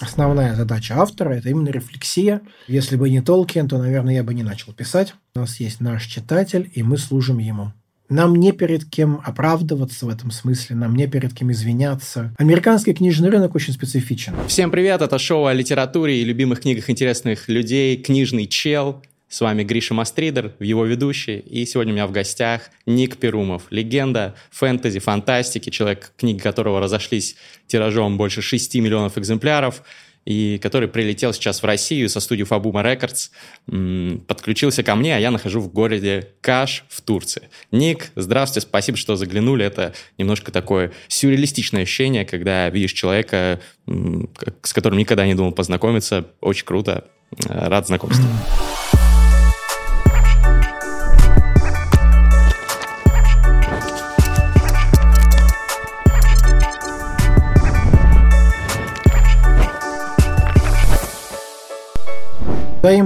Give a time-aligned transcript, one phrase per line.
[0.00, 2.40] Основная задача автора– это именно рефлексия.
[2.66, 5.14] Если бы не Толкин, то, наверное, я бы не начал писать.
[5.36, 7.72] У нас есть наш читатель, и мы служим ему.
[8.08, 12.34] Нам не перед кем оправдываться в этом смысле, нам не перед кем извиняться.
[12.38, 14.34] Американский книжный рынок очень специфичен.
[14.48, 19.00] Всем привет, это шоу о литературе и любимых книгах интересных людей «Книжный чел».
[19.34, 24.36] С вами Гриша Мастридер, его ведущий, и сегодня у меня в гостях Ник Перумов, легенда
[24.52, 27.34] фэнтези, фантастики, человек, книги которого разошлись
[27.66, 29.82] тиражом больше 6 миллионов экземпляров,
[30.24, 33.30] и который прилетел сейчас в Россию со студии Фабума Рекордс,
[33.66, 37.48] подключился ко мне, а я нахожу в городе Каш в Турции.
[37.72, 39.64] Ник, здравствуйте, спасибо, что заглянули.
[39.64, 43.60] Это немножко такое сюрреалистичное ощущение, когда видишь человека,
[44.62, 46.24] с которым никогда не думал познакомиться.
[46.40, 47.08] Очень круто.
[47.48, 48.28] Рад знакомству.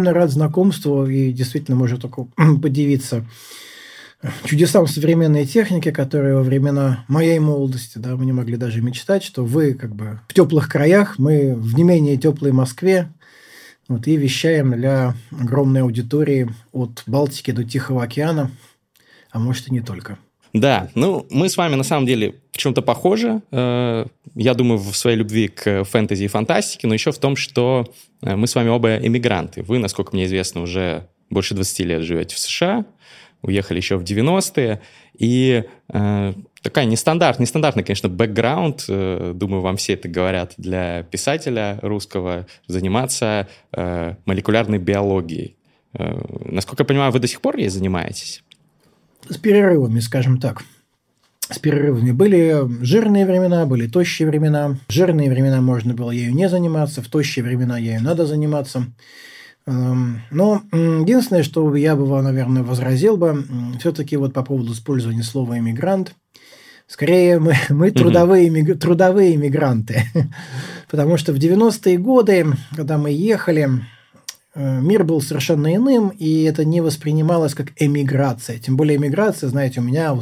[0.09, 2.27] Взаимно рад знакомству и действительно можно только
[2.63, 3.27] подивиться
[4.45, 9.45] чудесам современной техники, которые во времена моей молодости, да, мы не могли даже мечтать, что
[9.45, 13.09] вы как бы в теплых краях, мы в не менее теплой Москве,
[13.87, 18.51] вот, и вещаем для огромной аудитории от Балтики до Тихого океана,
[19.31, 20.19] а может и не только.
[20.61, 23.43] Да, ну мы с вами на самом деле в чем-то похожи.
[23.53, 27.93] Э, я думаю, в своей любви к фэнтези и фантастике, но еще в том, что
[28.23, 29.63] э, мы с вами оба эмигранты.
[29.63, 32.85] Вы, насколько мне известно, уже больше 20 лет живете в США,
[33.43, 34.81] уехали еще в 90-е,
[35.17, 41.79] и э, такая нестандарт, нестандартный, конечно, бэкграунд, э, думаю, вам все это говорят, для писателя
[41.83, 45.57] русского заниматься э, молекулярной биологией.
[45.95, 48.43] Э, насколько я понимаю, вы до сих пор ей занимаетесь?
[49.29, 50.63] С перерывами, скажем так.
[51.51, 52.13] С перерывами.
[52.13, 54.77] Были жирные времена, были тощие времена.
[54.89, 58.85] В жирные времена можно было ею не заниматься, в тощие времена ею надо заниматься.
[59.67, 63.45] Эм, но единственное, что я бы, наверное, возразил бы,
[63.81, 66.15] все-таки вот по поводу использования слова «иммигрант»,
[66.89, 70.05] Скорее, мы, мы трудовые, трудовые иммигранты.
[70.91, 73.69] Потому что в 90-е годы, когда мы ехали,
[74.59, 78.59] мир был совершенно иным, и это не воспринималось как эмиграция.
[78.59, 80.21] Тем более эмиграция, знаете, у меня, у,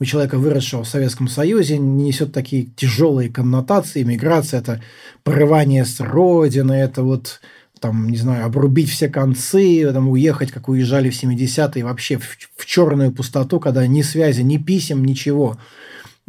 [0.00, 4.02] у человека, выросшего в Советском Союзе, не несет такие тяжелые коннотации.
[4.02, 4.82] Эмиграция– это
[5.22, 7.40] порывание с родины, это вот
[7.80, 12.66] там, не знаю, обрубить все концы, там, уехать, как уезжали в 70-е, вообще в, в
[12.66, 15.58] черную пустоту, когда ни связи, ни писем, ничего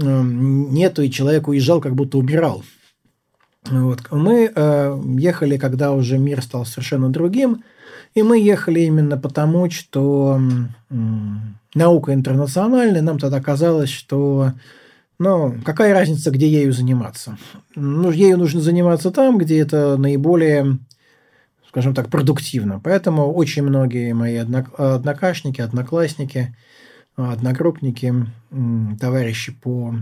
[0.01, 2.63] эм, нету, и человек уезжал, как будто убирал.
[3.71, 4.11] Вот.
[4.11, 7.63] Мы э, ехали, когда уже мир стал совершенно другим,
[8.13, 10.39] и мы ехали именно потому, что
[10.89, 10.95] э,
[11.73, 14.53] наука интернациональная, нам тогда казалось, что
[15.17, 17.37] ну, какая разница, где ею заниматься?
[17.75, 20.77] Ну, ею нужно заниматься там, где это наиболее,
[21.69, 22.79] скажем так, продуктивно.
[22.83, 26.55] Поэтому очень многие мои однокашники, одноклассники,
[27.15, 28.13] одногруппники,
[28.99, 29.95] товарищи по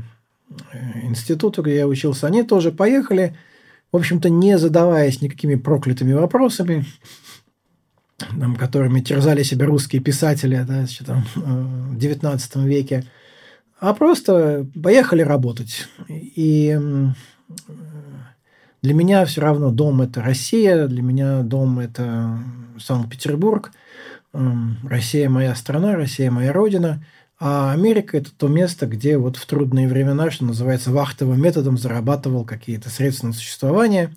[0.74, 3.38] э, институту, где я учился, они тоже поехали–
[3.94, 6.84] в общем-то, не задаваясь никакими проклятыми вопросами,
[8.18, 13.06] там, которыми терзали себя русские писатели да, там, в XIX веке,
[13.80, 15.88] а просто поехали работать.
[16.10, 16.78] И
[18.82, 22.40] для меня все равно дом– это Россия, для меня дом– это
[22.80, 23.72] Санкт-Петербург,
[24.34, 27.06] Россия– моя страна, Россия– моя родина–
[27.46, 32.46] а Америка– это то место, где вот в трудные времена, что называется, вахтовым методом зарабатывал
[32.46, 34.16] какие-то средства на существование.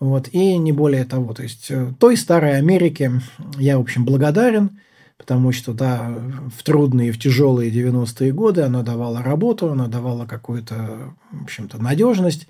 [0.00, 1.32] Вот, и не более того.
[1.32, 3.20] То есть, э, той старой Америке
[3.56, 4.80] я, в общем, благодарен,
[5.16, 6.12] потому что, да,
[6.58, 12.48] в трудные, в тяжелые 90-е годы она давала работу, она давала какую-то, в общем-то, надежность.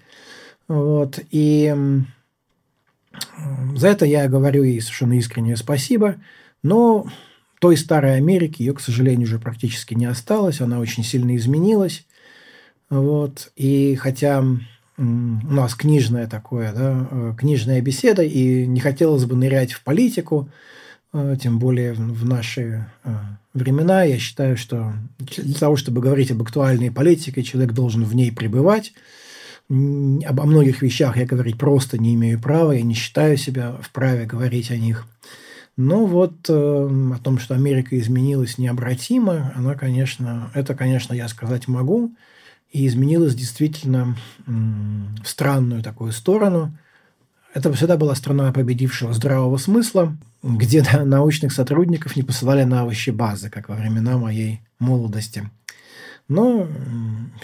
[0.67, 1.77] Вот, и
[3.75, 6.17] за это я говорю ей совершенно искреннее спасибо.
[6.63, 7.07] Но
[7.59, 12.07] той старой Америки, ее, к сожалению, уже практически не осталось, она очень сильно изменилась.
[12.91, 13.51] Вот.
[13.57, 14.45] И хотя
[14.99, 20.49] у нас книжная такое, да, э, книжная беседа, и не хотелось бы нырять в политику,
[21.13, 23.15] э, тем более в наши э,
[23.53, 24.05] времена.
[24.05, 28.95] Я считаю, что для того, чтобы говорить об актуальной политике, человек должен в ней пребывать.
[29.69, 34.71] Обо многих вещах я говорить просто не имею права, я не считаю себя вправе говорить
[34.71, 35.07] о них.
[35.77, 41.69] Но вот э, о том, что Америка изменилась необратимо, она, конечно, это, конечно, я сказать
[41.69, 42.15] могу.
[42.73, 46.77] И изменилась действительно в странную такую сторону.
[47.55, 53.51] Это всегда была страна победившего здравого смысла, где научных сотрудников не посылали на овощи базы,
[53.51, 55.49] как во времена моей молодости.
[56.29, 56.67] Но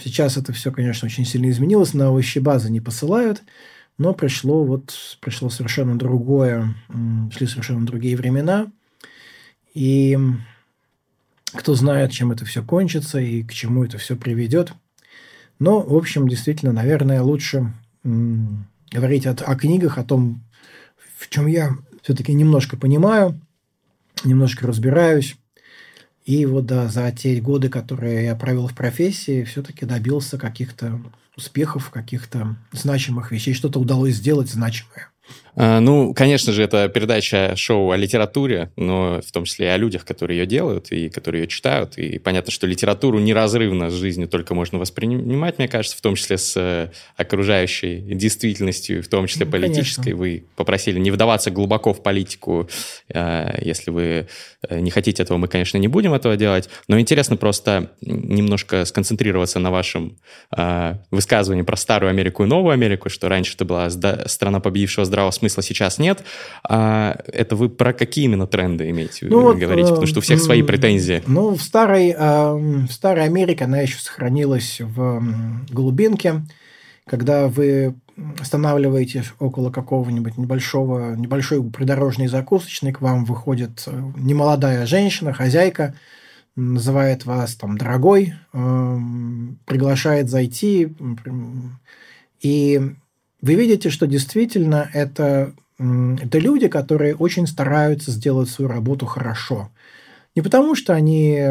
[0.03, 1.93] сейчас это все, конечно, очень сильно изменилось.
[1.93, 3.41] На овощи базы не посылают.
[3.97, 6.73] Но пришло вот пришло совершенно другое,
[7.31, 8.71] шли совершенно другие времена.
[9.73, 10.17] И
[11.45, 14.73] кто знает, чем это все кончится и к чему это все приведет.
[15.59, 17.71] Но, в общем, действительно, наверное, лучше
[18.03, 20.43] говорить о, о книгах, о том,
[21.17, 23.39] в чем я все-таки немножко понимаю,
[24.23, 25.35] немножко разбираюсь.
[26.25, 31.01] И вот да, за те годы, которые я провел в профессии, все-таки добился каких-то
[31.35, 35.09] успехов, каких-то значимых вещей, что-то удалось сделать значимое.
[35.55, 39.77] А, ну, конечно же, это передача шоу о литературе, но в том числе и о
[39.77, 41.97] людях, которые ее делают и которые ее читают.
[41.97, 46.37] И понятно, что литературу неразрывно с жизнью только можно воспринимать, мне кажется, в том числе
[46.37, 50.03] с э, окружающей действительностью, в том числе ну, политической.
[50.03, 50.19] Конечно.
[50.19, 52.67] Вы попросили не вдаваться глубоко в политику.
[53.09, 54.27] Э, если вы
[54.67, 56.69] э, не хотите этого, мы, конечно, не будем этого делать.
[56.87, 60.17] Но интересно просто немножко сконцентрироваться на вашем
[61.11, 65.61] высказывании про Старую Америку и Новую Америку, что раньше это была страна победившего здравого смысла
[65.61, 66.23] сейчас нет.
[66.67, 69.89] А это вы про какие именно тренды имеете ну, вот, говорите?
[69.89, 71.21] Потому что у всех свои претензии.
[71.27, 75.21] Ну, в старой, в старой Америке она еще сохранилась в
[75.69, 76.43] глубинке,
[77.05, 77.95] когда вы
[78.39, 85.95] останавливаетесь около какого-нибудь небольшого, небольшой придорожный закусочный, к вам выходит э, немолодая женщина, хозяйка,
[86.55, 88.35] называет вас там дорогой,
[89.65, 90.95] приглашает зайти,
[92.39, 92.93] и
[93.43, 99.69] вы видите, что действительно это, это люди, которые очень стараются сделать свою работу хорошо.
[100.33, 101.41] Не потому, что они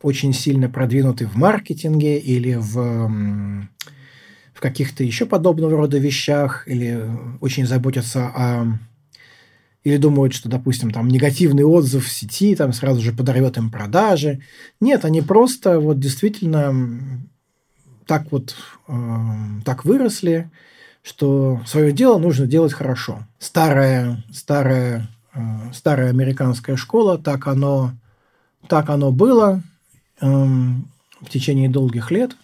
[0.00, 3.10] очень сильно продвинуты в маркетинге или в,
[4.54, 7.06] в каких-то еще подобного рода вещах, или
[7.42, 8.78] очень заботятся о
[9.82, 14.40] или думают, что, допустим, там негативный отзыв в сети там сразу же подорвет им продажи.
[14.80, 16.74] Нет, они просто вот действительно
[18.06, 18.56] так вот
[18.88, 18.92] э,
[19.66, 20.50] так выросли,
[21.04, 23.26] что свое дело нужно делать хорошо.
[23.38, 25.40] Старая, старая, э,
[25.74, 27.92] старая американская школа, так оно,
[28.68, 29.62] так оно было
[30.22, 32.34] э, в течение долгих лет.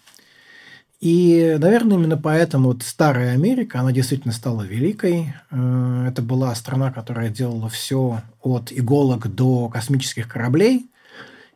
[1.01, 5.35] И, наверное, именно поэтому вот старая Америка, она действительно стала великой.
[5.51, 10.91] Э, это была страна, которая делала все от иголок до космических кораблей.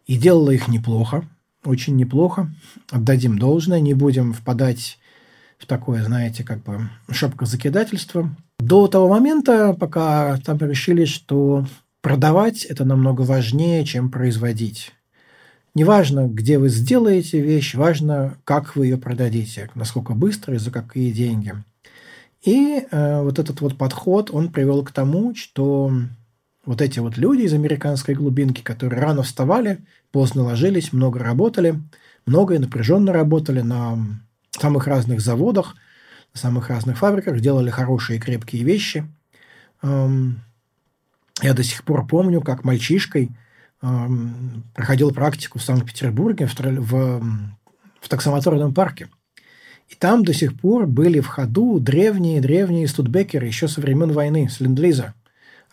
[0.07, 1.27] И делала их неплохо,
[1.65, 2.51] очень неплохо.
[2.91, 4.99] Отдадим должное, не будем впадать
[5.59, 8.35] в такое, знаете, как бы шапкозакидательство.
[8.59, 11.67] До того момента, пока там решили, что
[12.01, 14.93] продавать это намного важнее, чем производить.
[15.75, 21.11] Неважно, где вы сделаете вещь, важно, как вы ее продадите, насколько быстро и за какие
[21.11, 21.55] деньги.
[22.43, 25.91] И э, вот этот вот подход, он привел к тому, что
[26.65, 29.79] вот эти вот люди из американской глубинки, которые рано вставали,
[30.13, 31.81] поздно ложились, много работали,
[32.27, 33.99] много и напряженно работали на
[34.61, 35.75] самых разных заводах,
[36.33, 39.07] на самых разных фабриках, делали хорошие крепкие вещи.
[39.83, 43.31] Я до сих пор помню, как мальчишкой
[43.81, 47.23] проходил практику в Санкт-Петербурге в, в,
[48.01, 49.09] в таксомоторном парке.
[49.89, 54.61] И там до сих пор были в ходу древние-древние студбекеры еще со времен войны, с
[54.61, 55.13] ленд-лиза.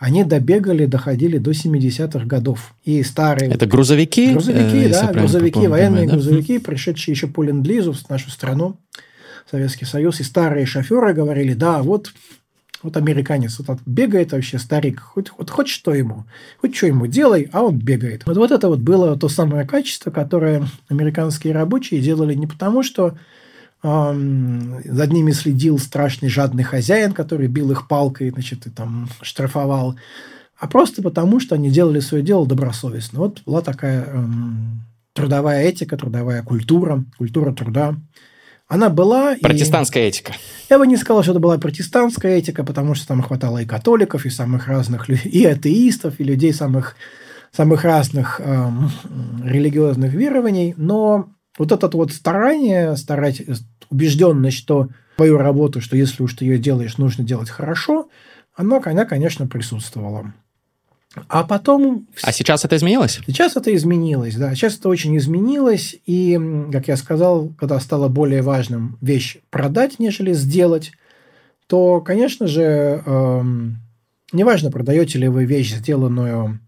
[0.01, 2.74] Они добегали, доходили до 70-х годов.
[2.83, 3.51] И старые...
[3.51, 4.31] Это грузовики?
[4.31, 6.13] Грузовики, э, да, грузовики, помню, военные да?
[6.13, 8.77] грузовики, пришедшие еще по ленд-лизу в нашу страну,
[9.51, 10.19] Советский Союз.
[10.19, 12.13] И старые шоферы говорили, да, вот
[12.81, 16.26] вот американец вот бегает вообще, старик, хоть, хоть, хоть что ему,
[16.59, 18.23] хоть что ему делай, а он бегает.
[18.26, 23.19] Вот, вот это вот было то самое качество, которое американские рабочие делали не потому, что
[23.83, 29.95] за ними следил страшный жадный хозяин, который бил их палкой, значит, и там штрафовал,
[30.61, 33.18] а просто потому, что они делали свое дело добросовестно.
[33.18, 34.83] Вот была такая эм,
[35.14, 37.95] трудовая этика, трудовая культура, культура труда.
[38.68, 39.35] Она была...
[39.42, 40.07] Протестантская и...
[40.07, 40.33] этика.
[40.69, 44.28] Я бы не сказал, что это была протестантская этика, потому что там хватало и католиков,
[44.28, 46.95] и самых разных, и атеистов, и людей самых,
[47.52, 48.92] самых разных эм,
[49.44, 53.42] религиозных верований, но вот это вот старание, старать,
[53.90, 58.10] убежденность, что твою работу, что если уж ты ее делаешь, нужно делать хорошо,
[58.56, 60.34] оно, она, конечно, присутствовало.
[61.28, 62.08] А потом...
[62.24, 63.20] А сейчас это изменилось?
[63.28, 64.56] Сейчас это изменилось, да.
[64.56, 65.96] Сейчас это очень изменилось.
[66.06, 66.40] И,
[66.72, 70.94] как я сказал, когда стало более важным вещь продать, нежели сделать,
[71.68, 73.42] то, конечно же, э,
[74.31, 76.60] неважно, продаете ли вы вещь, сделанную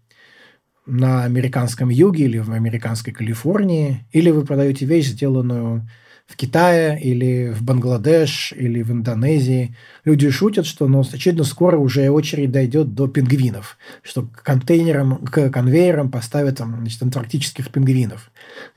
[0.86, 5.88] на американском юге или в американской Калифорнии, или вы продаете вещь, сделанную
[6.26, 9.76] в Китае или в Бангладеш или в Индонезии.
[10.04, 15.50] Люди шутят, что ну, очевидно скоро уже очередь дойдет до пингвинов, что к контейнерам, к
[15.50, 18.30] конвейерам поставят там, значит, антарктических пингвинов,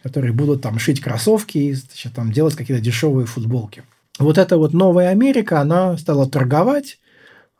[0.03, 3.83] которые будут там шить кроссовки и значит, там, делать какие-то дешевые футболки.
[4.19, 6.99] вот эта вот новая Америка, она стала торговать,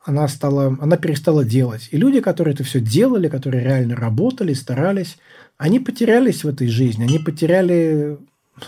[0.08, 1.90] она, стала, она перестала делать.
[1.92, 5.18] И люди, которые это все делали, которые реально работали, старались,
[5.58, 8.18] они потерялись в этой жизни, они потеряли,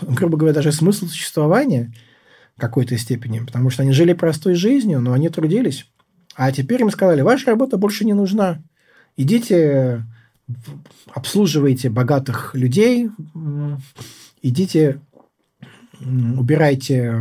[0.02, 1.94] грубо говоря, даже смысл существования
[2.56, 5.86] в какой-то степени, потому что они жили простой жизнью, но они трудились.
[6.34, 8.62] А теперь им сказали, ваша работа больше не нужна.
[9.16, 10.04] Идите,
[11.14, 13.08] обслуживайте богатых людей,
[14.42, 15.00] идите,
[16.02, 17.18] убирайте,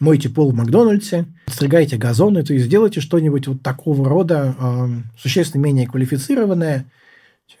[0.00, 4.88] мойте пол в Макдональдсе, стригайте газоны, то есть сделайте что-нибудь вот такого рода э,
[5.18, 6.86] существенно менее квалифицированное,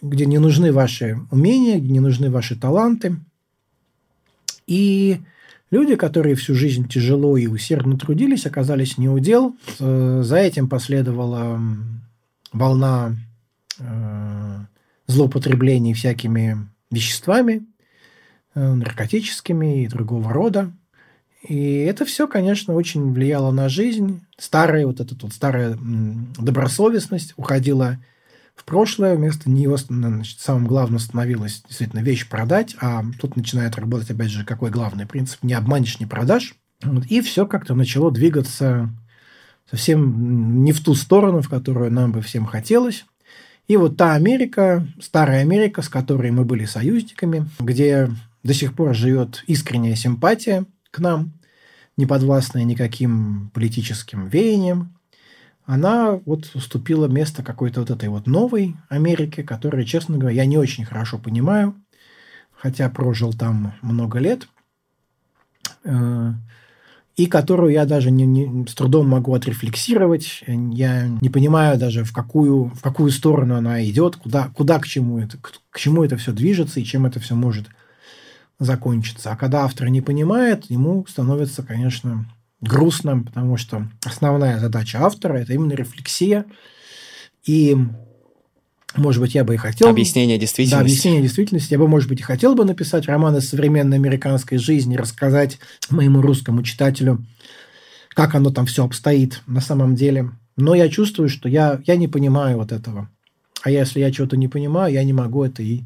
[0.02, 3.16] где не нужны ваши умения, где не нужны ваши таланты.
[4.66, 5.20] И
[5.70, 9.56] люди, которые всю жизнь тяжело и усердно трудились, оказались не у дел.
[9.78, 11.60] Э, за этим последовала
[12.52, 13.16] волна
[13.78, 14.58] э,
[15.06, 17.66] злоупотреблений всякими веществами,
[18.54, 20.72] э, наркотическими и другого рода.
[21.42, 24.24] И это все, конечно, очень влияло на жизнь.
[24.38, 25.78] Старая, вот эта вот старая
[26.38, 27.98] добросовестность уходила
[28.54, 34.10] в прошлое, вместо нее значит, самым главным становилось действительно вещь продать, а тут начинает работать,
[34.10, 35.42] опять же, какой главный принцип?
[35.42, 36.54] Не обманешь, не продашь.
[37.08, 38.90] И все как-то начало двигаться
[39.70, 43.04] совсем не в ту сторону, в которую нам бы всем хотелось.
[43.68, 48.08] И вот та Америка, старая Америка, с которой мы были союзниками, где
[48.42, 51.32] до сих пор живет искренняя симпатия к нам,
[51.96, 54.96] не подвластная никаким политическим веяниям,
[55.64, 60.58] она вот уступила место какой-то вот этой вот новой Америке, которая, честно говоря, я не
[60.58, 61.74] очень хорошо понимаю,
[62.52, 64.48] хотя прожил там много лет,
[65.84, 66.32] э,
[67.16, 70.44] и которую я даже не, не, с трудом могу отрефлексировать.
[70.46, 75.18] Я не понимаю даже, в какую, в какую сторону она идет, куда, куда к чему
[75.18, 77.66] это, к, к чему это все движется и чем это все может
[78.58, 79.32] закончиться.
[79.32, 82.26] А когда автор не понимает, ему становится, конечно,
[82.60, 86.46] грустно, потому что основная задача автора– это именно рефлексия.
[87.44, 87.76] И,
[88.96, 89.88] может быть, я бы и хотел...
[89.88, 90.74] Объяснение действительности.
[90.74, 91.72] Да, объяснение действительности.
[91.72, 95.58] Я бы, может быть, и хотел бы написать роман из современной американской жизни, рассказать
[95.90, 97.24] моему русскому читателю,
[98.10, 100.30] как оно там все обстоит на самом деле.
[100.56, 103.10] Но я чувствую, что я, я не понимаю вот этого.
[103.62, 105.84] А если я чего-то не понимаю, я не могу это и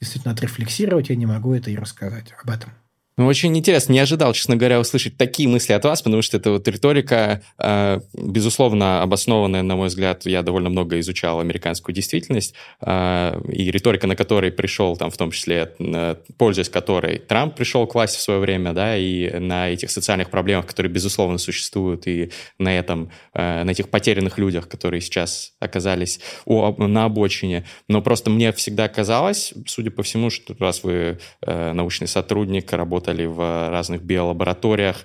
[0.00, 2.70] действительно отрефлексировать, я не могу это и рассказать об этом.
[3.16, 3.92] Ну, очень интересно.
[3.92, 8.00] Не ожидал, честно говоря, услышать такие мысли от вас, потому что это вот риторика, э,
[8.12, 14.16] безусловно, обоснованная, на мой взгляд, я довольно много изучал американскую действительность, э, и риторика, на
[14.16, 18.40] которой пришел, там, в том числе, э, пользуясь которой Трамп пришел к власти в свое
[18.40, 23.70] время, да, и на этих социальных проблемах, которые, безусловно, существуют, и на этом, э, на
[23.70, 27.64] этих потерянных людях, которые сейчас оказались у, на обочине.
[27.86, 33.03] Но просто мне всегда казалось, судя по всему, что раз вы э, научный сотрудник, работаете
[33.04, 34.96] работали в разных биолабораториях,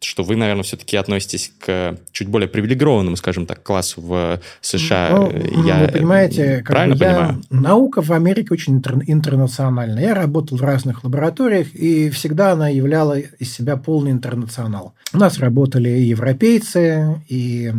[0.00, 5.10] что вы, наверное, все-таки относитесь к чуть более привилегированному, скажем так, классу в США.
[5.10, 7.42] Ну, я вы понимаете, правильно я, понимаю?
[7.50, 10.02] Наука в Америке очень интер, интернациональная.
[10.02, 14.94] Я работал в разных лабораториях, и всегда она являла из себя полный интернационал.
[15.12, 17.72] У нас работали и европейцы, и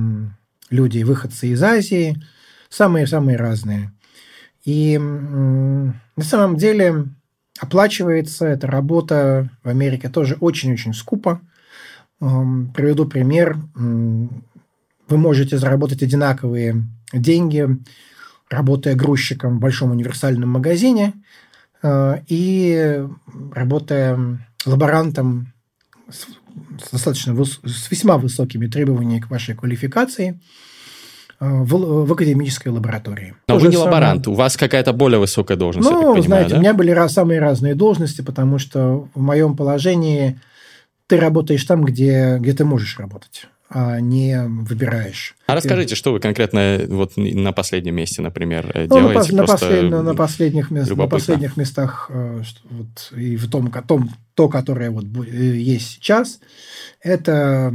[0.69, 2.21] люди, выходцы из Азии,
[2.69, 3.93] самые-самые разные.
[4.65, 7.05] И на самом деле
[7.59, 11.41] Оплачивается эта работа в Америке тоже очень-очень скупо.
[12.21, 13.57] Эм, приведу пример.
[13.75, 17.67] Вы можете заработать одинаковые деньги,
[18.49, 21.13] работая грузчиком в большом универсальном магазине
[21.81, 23.05] э, и
[23.53, 25.53] работая лаборантом
[26.09, 26.27] с
[26.91, 30.39] достаточно с весьма высокими требованиями к вашей квалификации–
[31.39, 33.35] в, в академической лаборатории.
[33.47, 33.91] Но То вы не самое...
[33.91, 36.57] лаборант, у вас какая-то более высокая должность, ну, я так понимаю, знаете, да?
[36.57, 40.39] у меня были раз, самые разные должности, потому что в моем положении
[41.07, 45.35] ты работаешь там, где, где ты можешь работать а не выбираешь.
[45.45, 49.35] А расскажите, что вы конкретно вот на последнем месте, например, ну, делаете?
[49.35, 54.49] На, послед, на, последних, мест, на последних местах э, вот, и в том, том, то,
[54.49, 56.39] которое вот э, есть сейчас,
[56.99, 57.71] это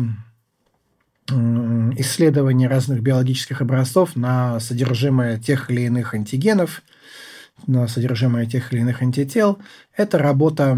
[1.96, 6.82] исследование разных биологических образцов на содержимое тех или иных антигенов,
[7.66, 9.58] на содержимое тех или иных антител.
[9.96, 10.76] Это работа,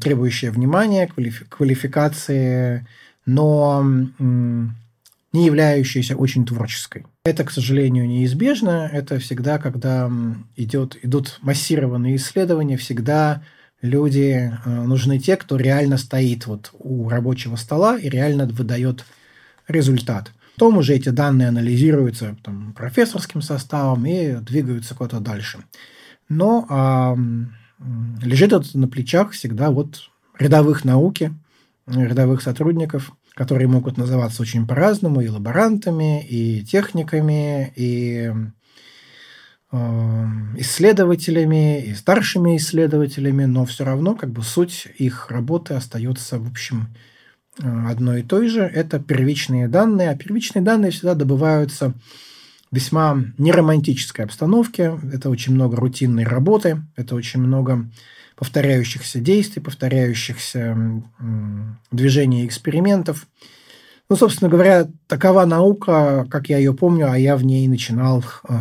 [0.00, 1.08] требующая внимания,
[1.48, 2.86] квалификации,
[3.24, 3.84] но
[4.18, 7.04] не являющаяся очень творческой.
[7.24, 8.88] Это, к сожалению, неизбежно.
[8.90, 10.10] Это всегда, когда
[10.56, 13.42] идет, идут массированные исследования, всегда
[13.82, 19.04] люди э, нужны те, кто реально стоит вот у рабочего стола и реально выдает
[19.68, 20.32] результат.
[20.56, 25.58] Потом уже эти данные анализируются там, профессорским составом и двигаются куда-то дальше.
[26.30, 27.14] Но а,
[28.22, 30.08] лежит это на плечах всегда вот
[30.38, 31.34] рядовых науки,
[31.86, 38.32] рядовых сотрудников, которые могут называться очень по-разному, и лаборантами, и техниками, и
[40.56, 46.94] исследователями и старшими исследователями, но все равно как бы суть их работы остается, в общем,
[47.58, 48.62] одной и той же.
[48.62, 51.94] Это первичные данные, а первичные данные всегда добываются
[52.70, 54.98] весьма неромантической обстановке.
[55.12, 57.88] Это очень много рутинной работы, это очень много
[58.36, 61.02] повторяющихся действий, повторяющихся
[61.90, 63.26] движений экспериментов.
[64.08, 68.54] Ну, собственно говоря, такова наука, как я ее помню, а я в ней начинал э,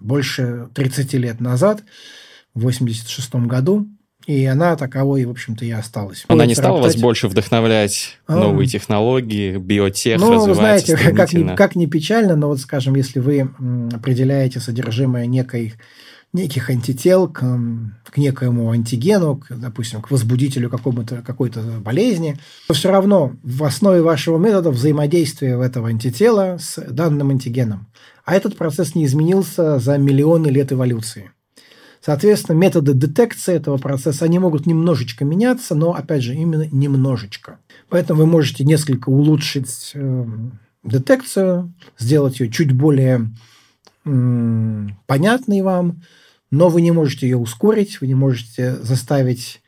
[0.00, 1.82] больше 30 лет назад,
[2.54, 3.88] в 86 году,
[4.26, 6.24] и она таковой, в общем-то, и осталась.
[6.28, 11.54] Она не стала вас больше вдохновлять а, новые технологии, биотех, Ну, вы знаете, как ни,
[11.54, 13.50] как ни печально, но вот, скажем, если вы
[13.92, 15.74] определяете содержимое некой
[16.32, 17.40] неких антител к,
[18.10, 24.02] к некоему антигену, к, допустим, к возбудителю какому-то, какой-то болезни, то все равно в основе
[24.02, 27.86] вашего метода взаимодействие этого антитела с данным антигеном.
[28.24, 31.30] А этот процесс не изменился за миллионы лет эволюции.
[32.04, 37.58] Соответственно, методы детекции этого процесса, они могут немножечко меняться, но, опять же, именно немножечко.
[37.88, 40.26] Поэтому вы можете несколько улучшить э,
[40.82, 43.30] детекцию, сделать ее чуть более
[44.04, 46.02] э, понятной вам,
[46.50, 49.62] но вы не можете ее ускорить, вы не можете заставить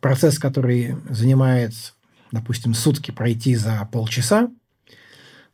[0.00, 1.72] процесс, который занимает,
[2.30, 4.50] допустим, сутки, пройти за полчаса.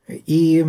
[0.09, 0.67] И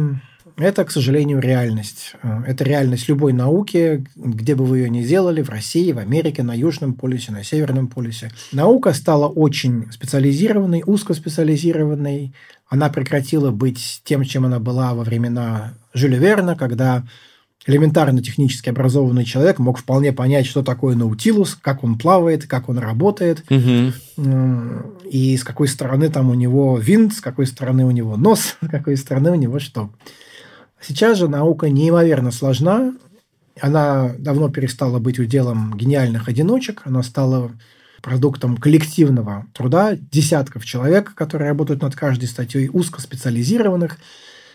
[0.57, 2.13] это, к сожалению, реальность.
[2.23, 6.43] Э, это реальность любой науки, где бы вы ее ни делали, в России, в Америке,
[6.43, 8.31] на Южном полюсе, на Северном полюсе.
[8.51, 12.33] Наука стала очень специализированной, узкоспециализированной.
[12.67, 17.03] Она прекратила быть тем, чем она была во времена Жюля Верна, когда
[17.67, 22.79] элементарно технически образованный человек мог вполне понять, что такое наутилус, как он плавает, как он
[22.79, 23.93] работает, угу.
[25.05, 28.67] и с какой стороны там у него винт, с какой стороны у него нос, с
[28.69, 29.91] какой стороны у него что.
[30.81, 32.93] Сейчас же наука неимоверно сложна,
[33.59, 37.51] она давно перестала быть уделом гениальных одиночек, она стала
[38.01, 39.95] продуктом коллективного труда.
[39.95, 43.97] Десятков человек, которые работают над каждой статьей узкоспециализированных,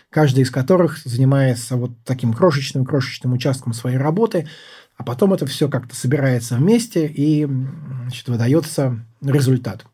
[0.09, 4.47] каждый из которых занимается вот таким крошечным-крошечным участком своей работы,
[4.95, 9.85] а потом это все как-то собирается вместе и значит, выдается результат.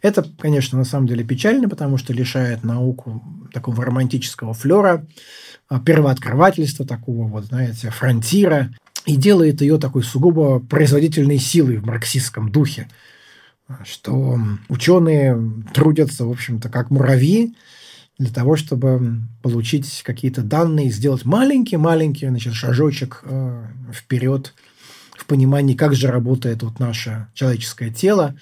[0.00, 3.22] Это, конечно, на самом деле печально, потому что лишает науку
[3.52, 5.06] такого романтического флера,
[5.84, 8.70] первооткрывательства, такого вот, знаете, фронтира,
[9.04, 12.88] и делает ее такой сугубо производительной силой в марксистском духе,
[13.84, 17.54] что ученые трудятся, в общем-то, как муравьи,
[18.18, 24.54] для того, чтобы получить какие-то данные, сделать маленький-маленький значит, шажочек э, вперед
[25.16, 28.36] в понимании, как же работает вот наше человеческое тело,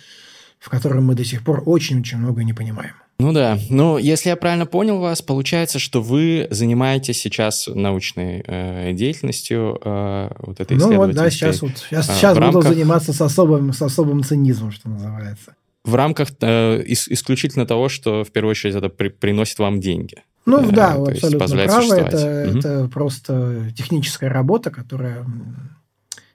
[0.59, 2.95] в котором мы до сих пор очень-очень много не понимаем.
[3.19, 8.93] Ну да, ну если я правильно понял вас, получается, что вы занимаетесь сейчас научной э,
[8.93, 12.63] деятельностью, э, вот этой Ну вот, да, сейчас вот, сейчас, сейчас рамках...
[12.63, 15.55] буду заниматься с особым, с особым цинизмом, что называется
[15.87, 20.17] в рамках э, исключительно того, что в первую очередь это при, приносит вам деньги.
[20.45, 21.95] Ну э, да, вы абсолютно правы.
[21.95, 22.59] Это, угу.
[22.59, 25.25] это просто техническая работа, которая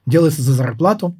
[0.06, 1.14] делается за зарплату.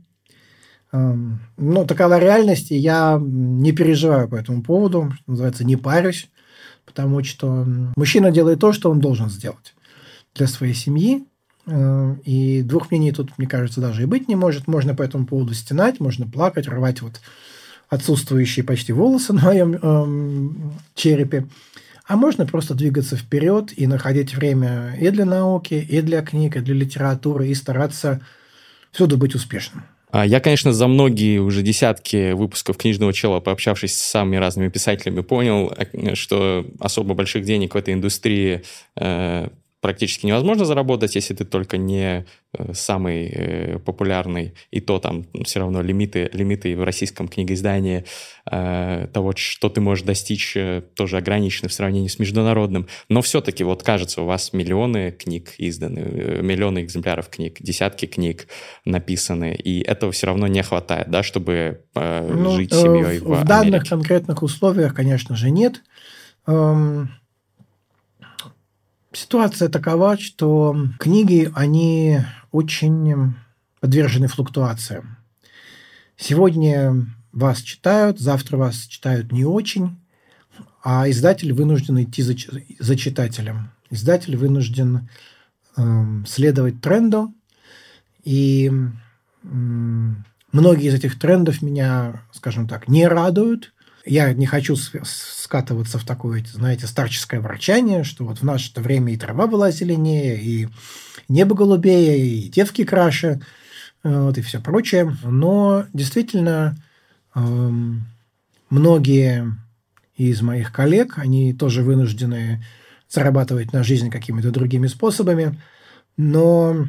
[0.92, 6.31] Эм, ну, такова реальность, и я не переживаю по этому поводу, что называется, не парюсь,
[6.85, 9.74] потому что мужчина делает то, что он должен сделать
[10.35, 11.24] для своей семьи,
[11.66, 14.66] э, и двух мнений тут, мне кажется, даже и быть не может.
[14.66, 17.22] Можно по этому поводу стенать, можно плакать, рвать вот
[17.88, 21.46] отсутствующие почти волосы на моем эм, черепе.
[22.07, 26.61] А можно просто двигаться вперед и находить время и для науки, и для книг, и
[26.61, 28.20] для литературы, и стараться
[28.90, 29.85] всюду быть успешным.
[30.12, 35.22] А я, конечно, за многие уже десятки выпусков книжного чела, пообщавшись с самыми разными писателями,
[35.22, 38.62] понял, э, что особо больших денег в этой индустрии
[38.96, 39.48] э,
[39.83, 45.59] практически невозможно заработать, если ты только не э, самый э, популярный, и то там все
[45.59, 48.05] равно лимиты, лимиты в российском книгоиздании
[48.51, 50.57] э, того, что ты можешь достичь,
[50.95, 52.87] тоже ограничены в сравнении с международным.
[53.09, 58.47] Но все-таки, вот кажется, у вас миллионы книг изданы, миллионы экземпляров книг, десятки книг
[58.85, 63.49] написаны, и этого все равно не хватает, да, чтобы ну, жить семьей в, в Америке.
[63.49, 65.83] данных конкретных условиях, конечно же, нет.
[66.47, 67.11] Эм,
[69.14, 72.20] Ситуация такова, что книги, они
[72.51, 73.35] очень
[73.81, 75.18] подвержены флуктуациям.
[76.16, 80.01] Сегодня вас читают, завтра вас читают не очень,
[80.83, 82.35] а издатель вынужден идти за,
[82.79, 83.70] за читателем.
[83.90, 85.11] Издатель вынужден
[85.77, 87.35] э, следовать тренду,
[88.25, 95.99] и э, многие из этих трендов меня, скажем так, не радуют– Я не хочу скатываться
[95.99, 100.69] в такое, знаете, старческое ворчание, что вот в наше время и трава была зеленее, и
[101.29, 103.41] небо голубее, и девки краше,
[104.03, 105.17] вот, и все прочее.
[105.23, 106.77] Но действительно,
[107.35, 108.07] эм,
[108.71, 109.57] многие
[110.17, 112.65] из моих коллег, они тоже вынуждены
[113.09, 115.61] зарабатывать на жизнь какими-то другими способами,
[116.17, 116.88] но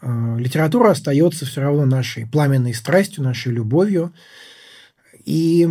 [0.00, 4.12] э, литература остается все равно нашей пламенной страстью, нашей любовью.
[5.24, 5.68] И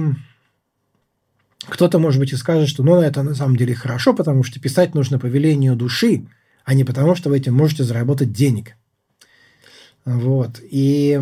[1.68, 4.96] кто-то, может быть, и скажет, что ну, это на самом деле хорошо, потому что писать
[4.96, 6.26] нужно по велению души,
[6.66, 8.76] а не потому, что вы этим можете заработать денег.
[10.06, 10.60] Вот.
[10.62, 11.20] И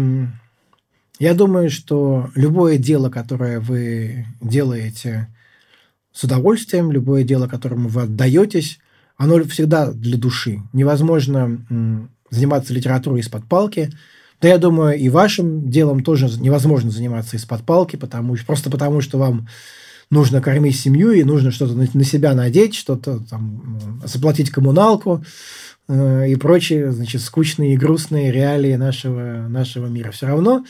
[1.19, 5.27] я думаю, что любое дело, которое вы делаете
[6.11, 8.79] с удовольствием, любое дело, которому вы отдаетесь,
[9.17, 10.61] оно всегда для души.
[10.73, 13.91] Невозможно заниматься литературой из-под палки.
[14.41, 19.19] Да я думаю, и вашим делом тоже невозможно заниматься из-под палки, потому, просто потому, что
[19.19, 19.47] вам
[20.11, 25.23] нужно кормить семью, и нужно что-то на себя надеть, что-то там, заплатить коммуналку
[25.87, 30.11] э, и прочие, значит, скучные и грустные реалии нашего, нашего мира.
[30.11, 30.63] Все равно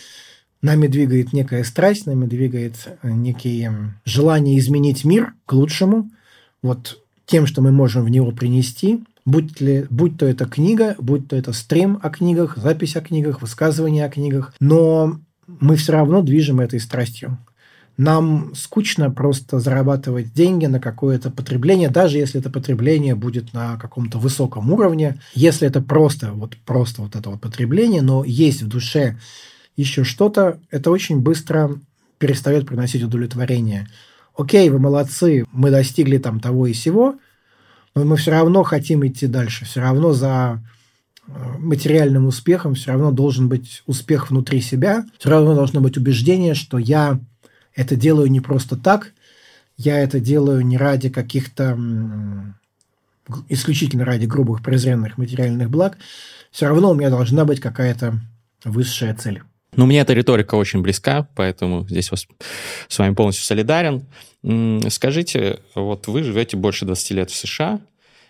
[0.61, 6.11] Нами двигает некая страсть, нами двигает э, некие желание изменить мир к лучшему.
[6.61, 11.27] Вот тем, что мы можем в него принести, будь, ли, будь то это книга, будь
[11.27, 14.53] то это стрим о книгах, запись о книгах, высказывание о книгах.
[14.59, 17.39] Но мы все равно движем этой страстью.
[18.01, 24.17] Нам скучно просто зарабатывать деньги на какое-то потребление, даже если это потребление будет на каком-то
[24.17, 25.19] высоком уровне.
[25.35, 29.19] Если это просто вот, просто вот это вот потребление, но есть в душе
[29.77, 31.79] еще что-то, это очень быстро
[32.17, 33.87] перестает приносить удовлетворение.
[34.35, 37.19] Окей, вы молодцы, мы достигли там того и сего,
[37.93, 39.65] но мы все равно хотим идти дальше.
[39.65, 40.59] Все равно за
[41.27, 46.55] э, материальным успехом все равно должен быть успех внутри себя, все равно должно быть убеждение,
[46.55, 47.19] что я
[47.75, 49.13] это делаю не просто так,
[49.77, 51.77] я это делаю не ради каких-то
[53.49, 55.97] исключительно ради грубых презренных материальных благ,
[56.51, 58.19] все равно у меня должна быть какая-то
[58.65, 59.41] высшая цель.
[59.75, 62.27] Ну, мне эта риторика очень близка, поэтому здесь вас,
[62.89, 64.05] с вами полностью солидарен.
[64.89, 67.79] Скажите, вот вы живете больше 20 лет в США,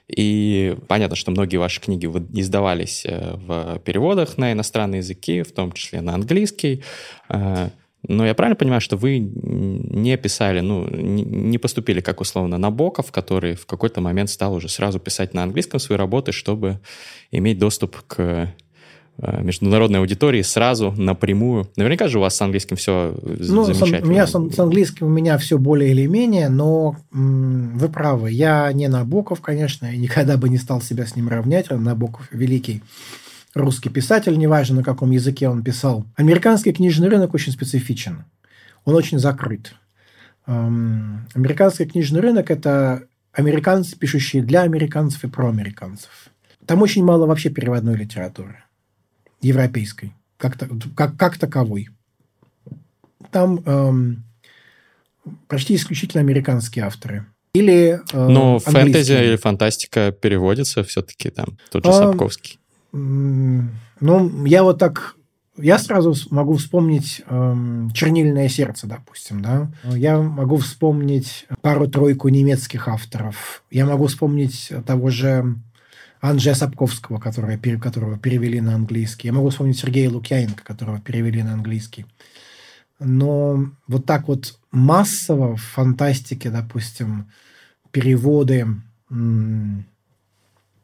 [0.07, 2.05] и понятно, что многие ваши книги
[2.37, 6.83] издавались э, в переводах на иностранные языки, в том числе на английский.
[8.07, 13.55] Но я правильно понимаю, что вы не писали, ну, не поступили, как условно, Набоков, который
[13.55, 16.79] в какой-то момент стал уже сразу писать на английском свои работы, чтобы
[17.31, 18.53] иметь доступ к
[19.23, 21.67] Э, международной аудитории сразу, напрямую.
[21.75, 24.07] Наверняка же у вас с английским все ну, замечательно.
[24.07, 28.31] у меня с, с английским у меня все более или менее, но м, вы правы.
[28.31, 31.69] Я не Набоков, конечно, и никогда бы не стал себя с ним равнять.
[31.69, 32.81] Набоков великий
[33.53, 36.05] русский писатель, неважно на каком языке он писал.
[36.15, 38.25] Американский книжный рынок очень специфичен.
[38.85, 39.75] Он очень закрыт.
[40.47, 46.29] Эм, американский книжный рынок– это американцы, пишущие для американцев и про американцев.
[46.65, 48.63] Там очень мало вообще переводной литературы
[49.41, 50.57] европейской, как,
[50.95, 51.89] как, как таковой.
[53.31, 54.23] Там эм,
[55.47, 57.25] почти исключительно американские авторы.
[57.53, 62.60] Или э, Но фэнтези или фантастика переводится все-таки там, тот же а, Сапковский.
[62.91, 65.15] Ну, я вот так
[65.57, 69.71] я сразу могу вспомнить э, «Чернильное сердце», допустим, да.
[69.83, 73.63] Я могу вспомнить пару-тройку немецких авторов.
[73.69, 75.55] Я могу вспомнить того же
[76.21, 79.27] Анджея Сапковского, которого, которого перевели на английский.
[79.27, 82.05] Я могу вспомнить Сергея Лукьяненко, которого перевели на английский.
[82.99, 87.29] Но вот так вот массово в фантастике, допустим,
[87.91, 88.67] переводы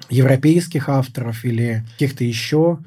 [0.10, 2.80] европейских авторов или каких-то еще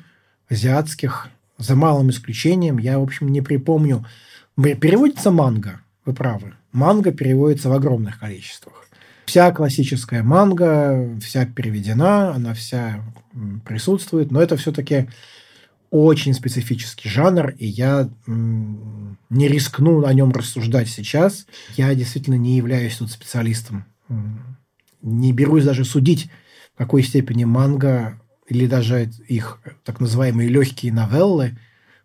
[0.49, 4.07] азиатских, за малым исключением, я, в общем, не припомню.
[4.57, 6.55] Переводится манга, вы правы.
[6.73, 8.81] Манга переводится в огромных количествах
[9.31, 13.01] вся классическая манга, вся переведена, она вся
[13.64, 15.09] присутствует, но это все-таки
[15.92, 21.46] очень специфический жанр, и я не рискну о нем рассуждать сейчас.
[21.77, 23.85] Я действительно не являюсь тут специалистом.
[25.01, 26.29] Не берусь даже судить,
[26.80, 31.58] какой степени манга или даже их так называемые легкие новеллы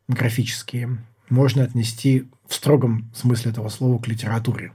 [0.09, 0.97] графические
[1.29, 4.73] можно отнести в строгом смысле этого слова к литературе.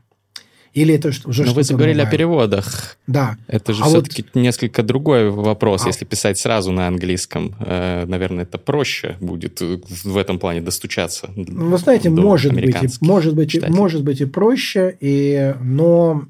[0.73, 2.09] Или это уже Но вы заговорили новое?
[2.09, 2.97] о переводах.
[3.07, 3.37] Да.
[3.47, 4.41] Это же а все-таки вот...
[4.41, 5.85] несколько другой вопрос.
[5.85, 5.89] А...
[5.89, 11.29] Если писать сразу на английском, э, наверное, это проще будет в этом плане достучаться.
[11.37, 16.25] Вы знаете, может быть, может быть, может быть и проще, и, но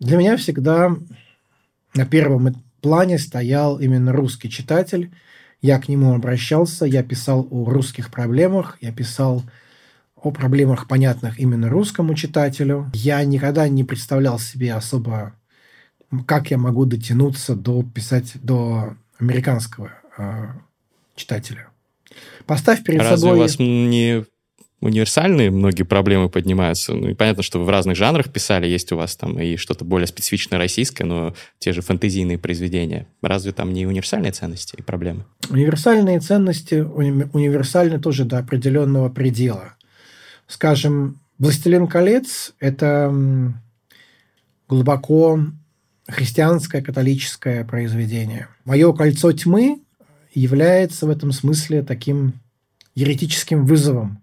[0.00, 0.96] для меня всегда
[1.94, 2.48] на первом
[2.80, 5.10] плане стоял именно русский читатель.
[5.60, 9.42] Я к нему обращался, я писал о русских проблемах, я писал
[10.14, 12.90] о проблемах, понятных именно русскому читателю.
[12.94, 15.34] Я никогда не представлял себе особо,
[16.26, 20.46] как я могу дотянуться до писать до американского э,
[21.14, 21.68] читателя.
[22.46, 23.36] Поставь перед Разве собой...
[23.36, 24.24] у вас не
[24.80, 26.94] универсальные многие проблемы поднимаются.
[26.94, 29.84] Ну, и понятно, что вы в разных жанрах писали, есть у вас там и что-то
[29.84, 33.06] более специфично российское, но те же фэнтезийные произведения.
[33.22, 35.24] Разве там не универсальные ценности и проблемы?
[35.50, 39.74] Универсальные ценности уни- универсальны тоже до определенного предела.
[40.46, 43.12] Скажем, «Властелин колец»– это
[44.68, 45.40] глубоко
[46.08, 48.48] христианское, католическое произведение.
[48.64, 49.80] «Мое кольцо тьмы»
[50.32, 52.34] является в этом смысле таким
[52.94, 54.22] еретическим вызовом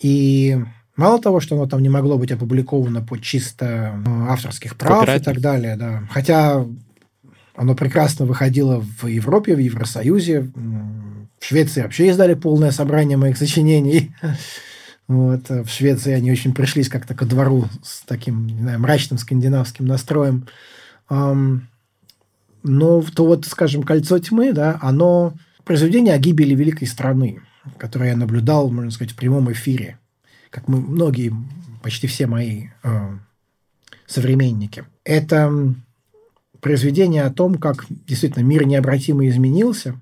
[0.00, 0.58] и
[0.96, 5.18] мало того, что оно там не могло быть опубликовано по чисто э, авторских прав и
[5.18, 6.02] так далее, да.
[6.10, 6.64] Хотя
[7.54, 10.50] оно прекрасно выходило в Европе, в Евросоюзе.
[11.38, 14.14] В Швеции вообще издали полное собрание моих сочинений.
[15.08, 15.50] Вот.
[15.50, 20.46] В Швеции они очень пришлись как-то ко двору с таким, не знаю, мрачным скандинавским настроем.
[21.10, 21.60] Но
[22.62, 27.40] то вот, скажем, «Кольцо тьмы», да, оно произведение о гибели великой страны
[27.78, 29.98] которое я наблюдал, можно сказать, в прямом эфире,
[30.50, 31.32] как мы, многие,
[31.82, 33.18] почти все мои э,
[34.06, 34.84] современники.
[35.04, 35.74] Это
[36.60, 40.00] произведение о том, как действительно мир необратимо изменился.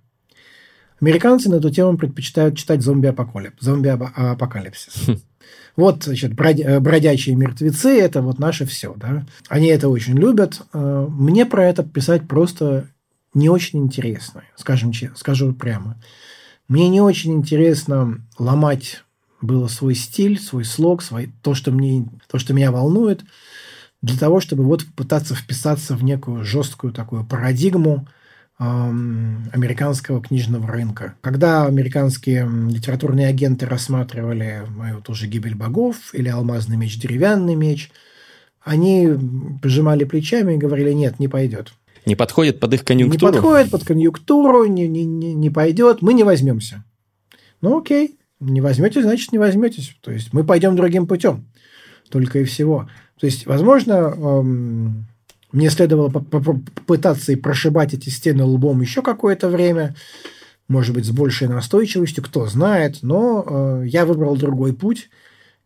[1.01, 3.65] Американцы на эту тему предпочитают читать зомби-апокалипсис.
[3.65, 5.09] Зомби-апокалипсис.
[5.09, 5.19] Хм.
[5.77, 8.95] Вот, значит, бродячие мертвецы– это вот наше все.
[8.97, 9.25] Да?
[9.49, 10.61] Они это очень любят.
[10.75, 12.89] Э, мне про это писать просто
[13.33, 15.97] не очень интересно, скажем, скажу прямо.
[16.71, 19.03] Мне не очень интересно ломать
[19.41, 23.25] было свой стиль, свой слог, свой, то, что мне, то, что меня волнует,
[24.03, 28.07] для того, чтобы вот пытаться вписаться в некую жесткую такую парадигму
[28.61, 31.17] эм, американского книжного рынка.
[31.23, 37.91] Когда американские литературные агенты рассматривали мою тоже «Гибель богов» или «Алмазный меч, деревянный меч»,
[38.63, 39.09] они
[39.61, 41.73] пожимали плечами и говорили, нет, не пойдет.
[42.07, 43.33] Не подходит под их конъюнктуру?
[43.33, 46.85] Не подходит под конъюнктуру, не, не, не, не пойдет, мы не возьмемся.
[47.61, 49.95] Ну окей, не возьмете, значит не возьметесь.
[50.01, 51.47] То есть мы пойдем другим путем.
[52.09, 52.89] Только и всего.
[53.19, 55.07] То есть, возможно, эм,
[55.53, 59.95] мне следовало попытаться и прошибать эти стены лбом еще какое-то время,
[60.69, 65.11] может быть, с большей настойчивостью, кто знает, но э, я выбрал другой путь.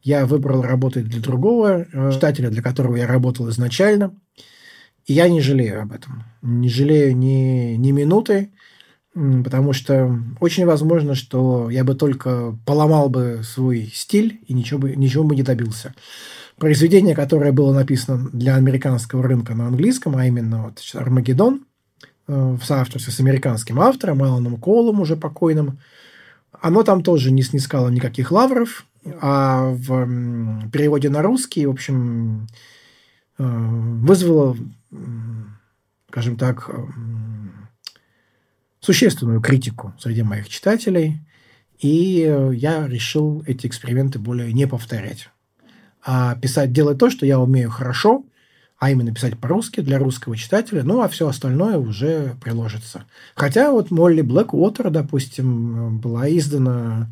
[0.02, 4.14] Я выбрал работать для другого э, читателя, для которого я работал изначально–
[5.06, 6.24] и я не жалею об этом.
[6.42, 8.50] Не жалею ни, ни минуты,
[9.14, 14.96] потому что очень возможно, что я бы только поломал бы свой стиль и ничего бы,
[14.96, 15.94] ничего бы не добился.
[16.58, 21.66] Произведение, которое было написано для американского рынка на английском, а именно вот «Армагеддон»,
[22.28, 25.78] э, в соавторстве с американским автором Аланом Колом, уже покойным,
[26.60, 28.86] оно там тоже не снискало никаких лавров,
[29.20, 32.46] а в переводе на русский, в общем,
[33.38, 34.56] вызвало
[36.14, 36.70] скажем так,
[38.78, 41.18] существенную критику среди моих читателей,
[41.80, 45.30] и я решил эти эксперименты более не повторять,
[46.06, 48.24] а писать, делать то, что я умею хорошо,
[48.78, 53.06] а именно писать по-русски для русского читателя, ну, а все остальное уже приложится.
[53.34, 57.10] Хотя вот Молли Блэквотер, допустим, была издана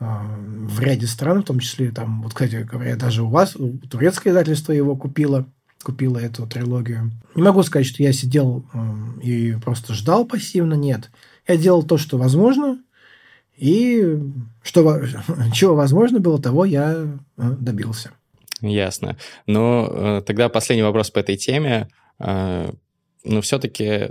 [0.00, 3.56] в ряде стран, в том числе там, вот, кстати говоря, даже у вас,
[3.90, 5.46] турецкое издательство его купило–
[5.82, 7.12] купила эту трилогию.
[7.34, 11.10] Не могу сказать, что я сидел э, и просто ждал пассивно, нет.
[11.46, 12.82] Я делал то, что возможно,
[13.56, 14.18] и
[14.62, 15.02] что,
[15.54, 18.10] чего возможно было, того я э, добился.
[18.60, 19.16] Ясно.
[19.46, 21.88] Но э, тогда последний вопрос по этой теме.
[22.18, 24.10] Но все-таки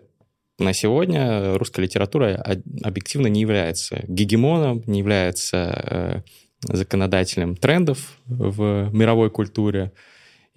[0.59, 2.43] на сегодня русская литература
[2.83, 6.23] объективно не является гегемоном, не является
[6.63, 9.91] законодателем трендов в мировой культуре.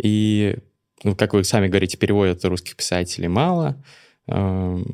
[0.03, 0.57] И
[1.03, 3.83] ну, как вы сами говорите, переводят русских писателей мало.
[4.27, 4.85] Эм,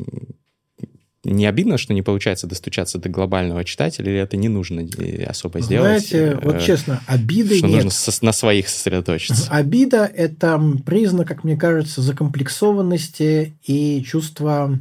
[1.24, 4.86] не обидно, что не получается достучаться до глобального читателя, или это не нужно
[5.26, 6.08] особо сделать?
[6.08, 7.84] Знаете, вот э, честно, обиды что нет.
[7.84, 9.50] нужно на своих сосредоточиться?
[9.50, 14.78] Обида– это признак, как мне кажется, закомплексованности и чувства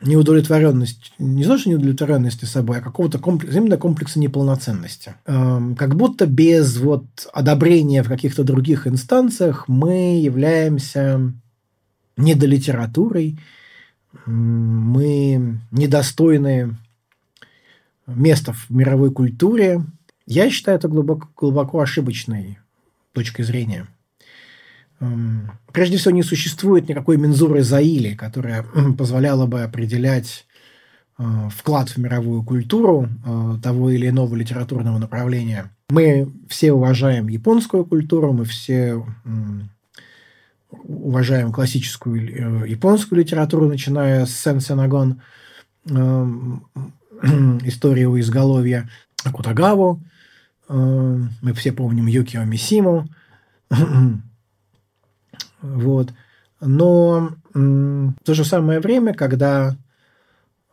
[0.00, 5.14] неудовлетворенность, не то, что неудовлетворенности собой, а какого-то комплекса, именно комплекса неполноценности.
[5.26, 11.32] Эм, как будто без вот одобрения в каких-то других инстанциях мы являемся
[12.16, 13.38] недолитературой,
[14.26, 16.76] мы недостойны
[18.06, 19.82] места в мировой культуре.
[20.26, 22.58] Я считаю это глубоко, глубоко ошибочной
[23.12, 23.86] точкой зрения.
[25.00, 28.64] Эм, прежде всего, не существует никакой мензуры Заили, которая
[28.98, 30.46] позволяла бы определять
[31.50, 33.08] вклад в мировую культуру
[33.62, 35.70] того или иного литературного направления.
[35.88, 39.02] Мы все уважаем японскую культуру, мы все
[40.86, 45.20] уважаем классическую э, японскую литературу, начиная с Сен Сенагон,
[45.88, 46.26] э,
[47.64, 48.88] историю у изголовья
[49.32, 50.02] Кутагаву,
[50.68, 50.74] э,
[51.42, 53.08] мы все помним Юкио Мисиму,
[55.74, 56.12] вот.
[56.60, 59.76] Но в то же самое время, когда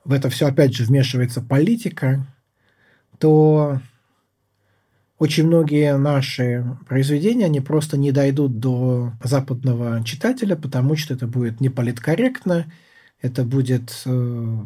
[0.05, 2.25] в это все опять же вмешивается политика,
[3.19, 3.79] то
[5.17, 11.61] очень многие наши произведения, они просто не дойдут до западного читателя, потому что это будет
[11.61, 12.65] не политкорректно,
[13.21, 14.57] это будет э,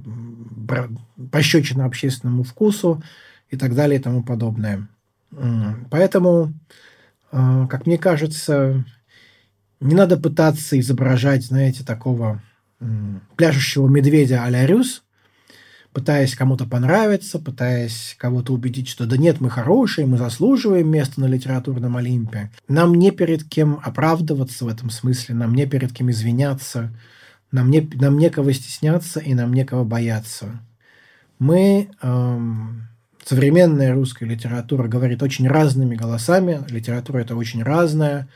[1.31, 3.03] пощечина общественному вкусу
[3.51, 4.87] и так далее и тому подобное.
[5.91, 6.53] Поэтому,
[7.31, 8.83] э, как мне кажется,
[9.79, 12.41] не надо пытаться изображать, знаете, такого
[13.35, 15.03] пляжущего медведя а-ля Рюс,
[15.93, 21.25] пытаясь кому-то понравиться, пытаясь кого-то убедить, что да нет, мы хорошие, мы заслуживаем места на
[21.25, 22.51] литературном Олимпе.
[22.67, 26.93] Нам не перед кем оправдываться в этом смысле, нам не перед кем извиняться,
[27.51, 30.61] нам, не, нам некого стесняться и нам некого бояться.
[31.39, 32.87] Мы, эм,
[33.25, 38.27] современная русская литература говорит очень разными голосами, литература это очень разная,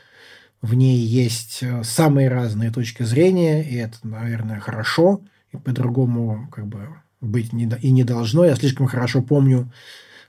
[0.62, 5.20] в ней есть э, самые разные точки зрения, и это, наверное, хорошо,
[5.52, 6.88] и по-другому как бы
[7.20, 8.44] быть не, и не должно.
[8.44, 9.72] Я слишком хорошо помню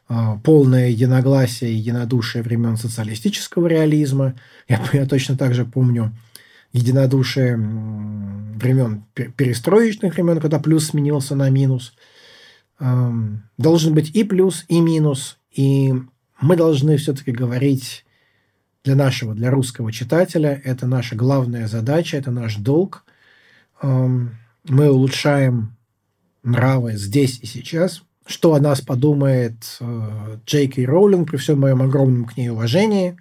[0.10, 4.34] э, полное единогласие и единодушие времен социалистического реализма.
[4.68, 6.12] Я, я точно так же помню
[6.72, 11.94] единодушие времен перестроечных времен, когда плюс сменился на минус.
[12.80, 13.12] Э,
[13.60, 15.38] должен быть и плюс, и минус.
[15.52, 15.94] И
[16.42, 18.04] мы должны все-таки говорить
[18.84, 23.06] для нашего, для русского читателя, это наша главная задача, это наш долг.
[23.82, 25.76] Эм, мы улучшаем
[26.44, 28.04] нравы здесь и сейчас.
[28.26, 33.18] Что о нас подумает э, Джей Кей Роулинг при всем моем огромном к ней уважении,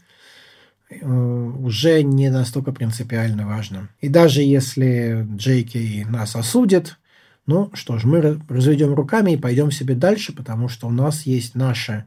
[0.91, 3.89] э, уже не настолько принципиально важно.
[4.01, 6.99] И даже если Джей Кей нас осудит,
[7.47, 11.55] ну что ж, мы разведем руками и пойдем себе дальше, потому что у нас есть
[11.55, 12.05] наше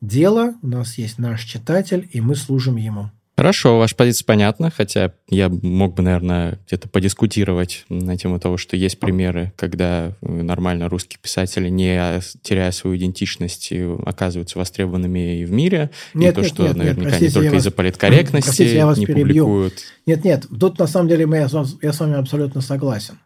[0.00, 3.10] дело, у нас есть наш читатель, и мы служим ему.
[3.40, 8.76] Хорошо, ваша позиция понятна, хотя я мог бы, наверное, где-то подискутировать на тему того, что
[8.76, 13.72] есть примеры, когда нормально русские писатели, не теряя свою идентичность,
[14.04, 17.44] оказываются востребованными и в мире, нет, и то, нет, что нет, наверняка нет, простите, не
[17.44, 19.46] только из-за политкорректности простите, я вас не перебью.
[19.46, 19.74] публикуют.
[20.04, 21.48] Нет, нет, тут на самом деле я,
[21.80, 23.18] я с вами абсолютно согласен.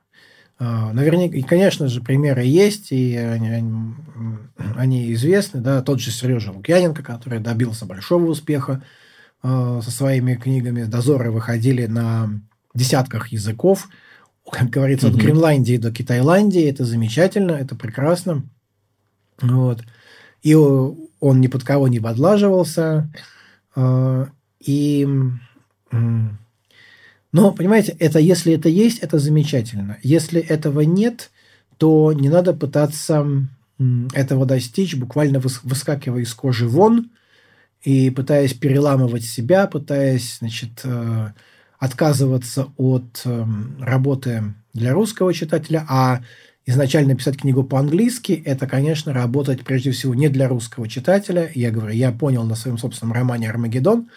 [0.58, 3.94] А, наверняка, и, конечно же, примеры есть, и они,
[4.76, 5.60] они, известны.
[5.60, 5.82] Да?
[5.82, 8.82] Тот же Сережа Лукьяненко, который добился большого успеха
[9.46, 12.30] Э, со своими книгами «Дозоры» выходили на
[12.72, 13.90] десятках языков.
[14.50, 16.66] Как говорится, от Гренландии до Китайландии.
[16.66, 18.42] Это замечательно, это прекрасно.
[19.42, 19.82] Вот.
[20.42, 23.12] И он ни под кого не подлаживался.
[23.76, 24.26] Э,
[24.60, 25.06] и...
[27.34, 29.98] Но, понимаете, это если это есть, это замечательно.
[30.02, 31.30] Если этого нет,
[31.78, 33.26] то не надо пытаться
[34.14, 37.10] этого достичь, буквально выскакивая из кожи вон–
[37.84, 41.28] и пытаясь переламывать себя, пытаясь, значит, э,
[41.78, 46.22] отказываться от эм, работы для русского читателя, а
[46.64, 51.50] изначально писать книгу по-английски, это, конечно, работать прежде всего не для русского читателя.
[51.54, 54.08] Я говорю, я понял на своем собственном романе «Армагеддон»,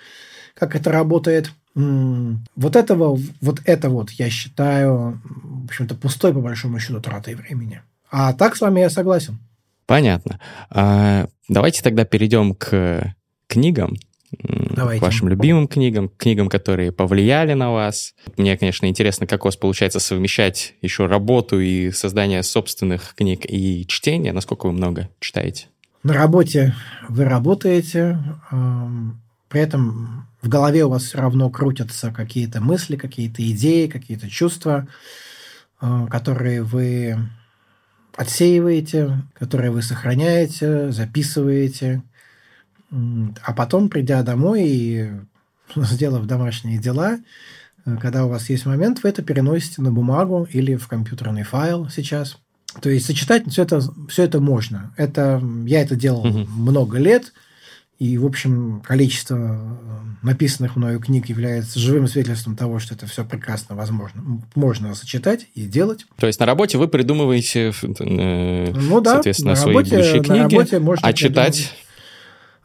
[0.53, 1.51] как это работает.
[1.77, 7.81] Вот этого, вот это вот я считаю, в общем-то, пустой, по большому счету, тратой времени.
[8.09, 9.37] А так с вами я согласен.
[9.85, 10.39] Понятно.
[10.71, 13.13] А, давайте тогда перейдем к
[13.47, 13.95] книгам,
[14.39, 14.99] Давайте.
[14.99, 18.15] к вашим любимым книгам, книгам, которые повлияли на вас.
[18.37, 23.85] Мне, конечно, интересно, как у вас получается совмещать еще работу и создание собственных книг и
[23.87, 24.33] чтение.
[24.33, 25.67] Насколько вы много читаете?
[26.03, 26.75] На работе
[27.07, 28.17] вы работаете,
[29.47, 34.87] при этом в голове у вас все равно крутятся какие-то мысли, какие-то идеи, какие-то чувства,
[35.81, 37.17] э, которые вы
[38.15, 42.03] отсеиваете, которые вы сохраняете, записываете–
[42.91, 45.11] а потом, придя домой и
[45.75, 47.19] сделав домашние дела,
[47.85, 51.89] э, когда у вас есть момент, вы это переносите на бумагу или в компьютерный файл
[51.89, 52.37] сейчас.
[52.81, 54.93] То есть сочетать все это, все это можно.
[54.97, 56.39] Это, я это делал угу.
[56.49, 57.33] много лет,
[57.99, 59.57] и, в общем, количество э,
[60.21, 64.41] написанных мною книг является живым свидетельством того, что это все прекрасно возможно.
[64.53, 66.05] Можно сочетать и делать.
[66.17, 70.37] То есть на работе вы придумываете, э, ну, да, соответственно, на работе, свои будущие книги,
[70.37, 71.73] на работе можно а читать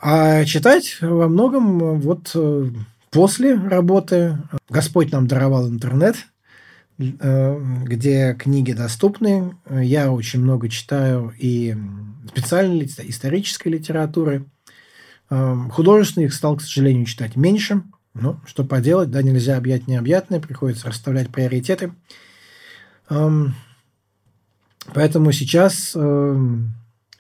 [0.05, 2.71] а читать во многом вот э,
[3.11, 4.37] после работы.
[4.69, 6.17] Господь нам даровал интернет
[6.99, 9.57] где книги доступны.
[9.69, 11.75] Я очень много читаю и
[12.29, 14.45] специальной исторической литературы.
[15.71, 17.83] Художественных стал, к сожалению, читать меньше.
[18.15, 21.93] Но что поделать, да, нельзя объять необъятное, приходится расставлять приоритеты.
[23.09, 23.55] Поэтому
[25.33, 25.97] сейчас,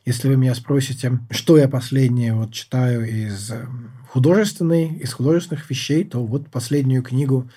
[0.04, 3.50] если вы меня спросите, что я последнее вот читаю из
[4.10, 7.48] художественной, из художественных вещей, то вот последнюю книгу,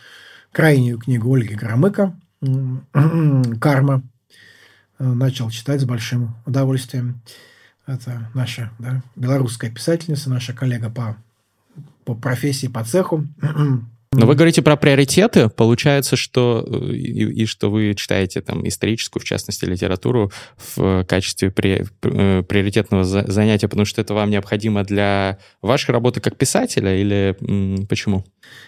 [0.53, 2.17] крайнюю книгу Ольги Громыко
[3.59, 4.03] «Карма»
[4.99, 7.21] начал читать с большим удовольствием.
[7.87, 11.17] Это наша да, белорусская писательница, наша коллега по,
[12.03, 13.27] по профессии, по цеху.
[14.17, 15.49] Но вы говорите про приоритеты.
[15.49, 21.85] Получается, что и, и что вы читаете там историческую, в частности, литературу в качестве при,
[22.03, 27.87] э, приоритетного занятия, потому что это вам необходимо для вашей работы как писателя или м,
[27.87, 28.23] почему?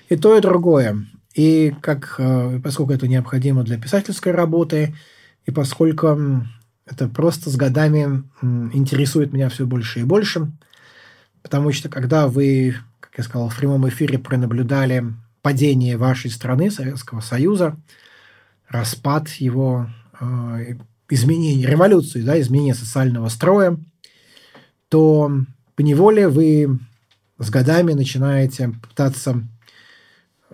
[0.10, 1.06] И то, и другое.
[1.34, 4.96] И как, э, поскольку это необходимо для писательской работы,
[5.46, 6.44] и поскольку
[6.90, 10.52] это просто с годами интересует меня все больше и больше,
[11.42, 15.06] потому что когда вы, как я сказал, в прямом эфире пронаблюдали
[15.42, 17.76] падение вашей страны, Советского Союза,
[18.68, 20.76] распад его, э,
[21.10, 23.78] изменение, революцию, да, изменение социального строя,
[24.90, 25.32] то
[25.76, 26.80] по неволе вы
[27.38, 29.44] с годами начинаете пытаться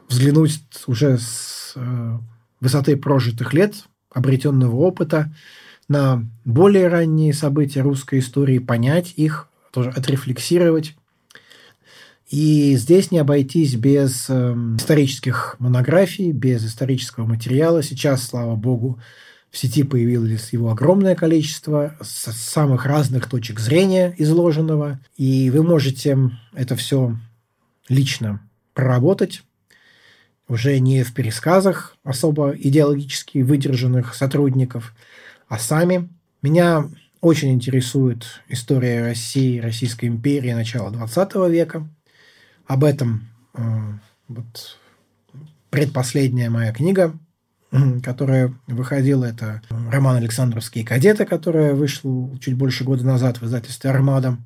[0.09, 2.17] взглянуть уже с э,
[2.59, 3.75] высоты прожитых лет,
[4.11, 5.33] обретенного опыта,
[5.93, 10.95] на более ранние события русской истории, понять их, тоже отрефлексировать.
[12.29, 17.83] И здесь не обойтись без э, исторических монографий, без исторического материала.
[17.83, 18.99] Сейчас, слава богу,
[19.51, 24.99] в сети появилось его огромное количество с самых разных точек зрения изложенного.
[25.15, 26.17] И вы можете
[26.55, 27.15] это все
[27.87, 28.41] лично
[28.73, 29.43] проработать,
[30.47, 34.95] уже не в пересказах особо идеологически выдержанных сотрудников–
[35.53, 36.09] а сами.
[36.41, 36.89] Меня
[37.21, 41.87] очень интересует история России, Российской империи начала 20 века.
[42.65, 43.61] Об этом э,
[44.29, 44.79] вот,
[45.69, 47.15] предпоследняя моя книга,
[48.03, 54.39] которая выходила, это роман «Александровские кадеты», которая вышла чуть больше года назад в издательстве «Армада».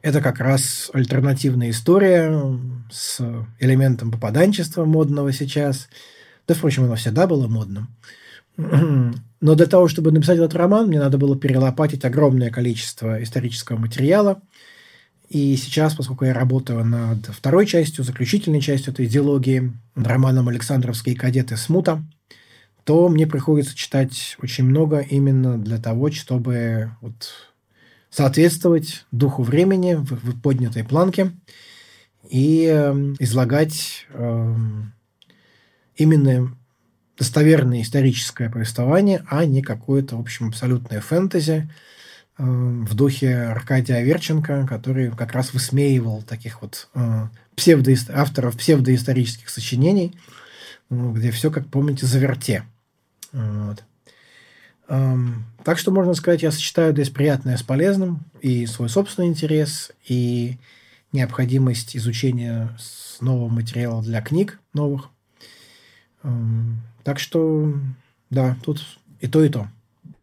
[0.00, 2.58] Это как раз альтернативная история
[2.90, 3.20] с
[3.58, 5.90] элементом попаданчества модного сейчас.
[6.48, 7.94] Да, впрочем, оно всегда было модным.
[9.40, 14.42] Но для того, чтобы написать этот роман, мне надо было перелопатить огромное количество исторического материала.
[15.30, 21.16] И сейчас, поскольку я работаю над второй частью, заключительной частью этой идеологии, над романом «Александровские
[21.16, 22.04] кадеты Смута»,
[22.84, 27.30] то мне приходится читать очень много именно для того, чтобы вот
[28.10, 31.30] соответствовать духу времени в, в поднятой планке
[32.28, 34.54] и э, излагать э,
[35.96, 36.56] именно
[37.20, 41.70] достоверное историческое повествование, а не какое-то, в общем, абсолютное фэнтези
[42.38, 49.50] э, в духе Аркадия Аверченко, который как раз высмеивал таких вот э, псевдо авторов псевдоисторических
[49.50, 50.16] сочинений,
[50.88, 52.64] э, где все, как помните, заверте.
[53.32, 53.84] Вот.
[54.88, 59.92] Эм, так что, можно сказать, я сочетаю здесь приятное с полезным, и свой собственный интерес,
[60.08, 60.56] и
[61.12, 62.74] необходимость изучения
[63.20, 65.10] нового материала для книг новых.
[67.02, 67.74] Так что,
[68.28, 68.84] да, тут
[69.20, 69.68] и то, и то.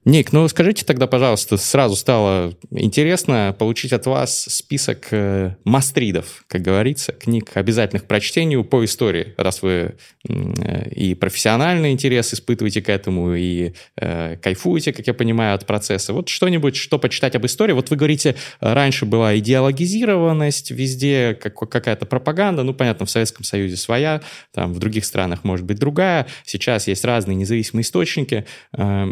[0.07, 6.61] Ник, ну скажите тогда, пожалуйста, сразу стало интересно получить от вас список э, мастридов, как
[6.61, 9.95] говорится, книг обязательных к прочтению по истории, раз вы
[10.29, 16.13] э, и профессиональный интерес испытываете к этому, и э, кайфуете, как я понимаю, от процесса.
[16.13, 17.73] Вот что-нибудь, что почитать об истории.
[17.73, 23.75] Вот вы говорите, раньше была идеологизированность, везде как, какая-то пропаганда, ну, понятно, в Советском Союзе
[23.75, 24.21] своя,
[24.53, 26.27] там в других странах может быть другая.
[26.45, 28.45] Сейчас есть разные независимые источники.
[28.71, 29.05] Э,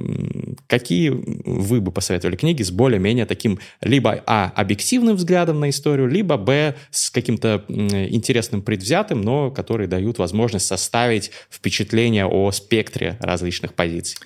[0.85, 6.37] какие вы бы посоветовали книги с более-менее таким либо, а, объективным взглядом на историю, либо,
[6.37, 14.19] б, с каким-то интересным предвзятым, но которые дают возможность составить впечатление о спектре различных позиций?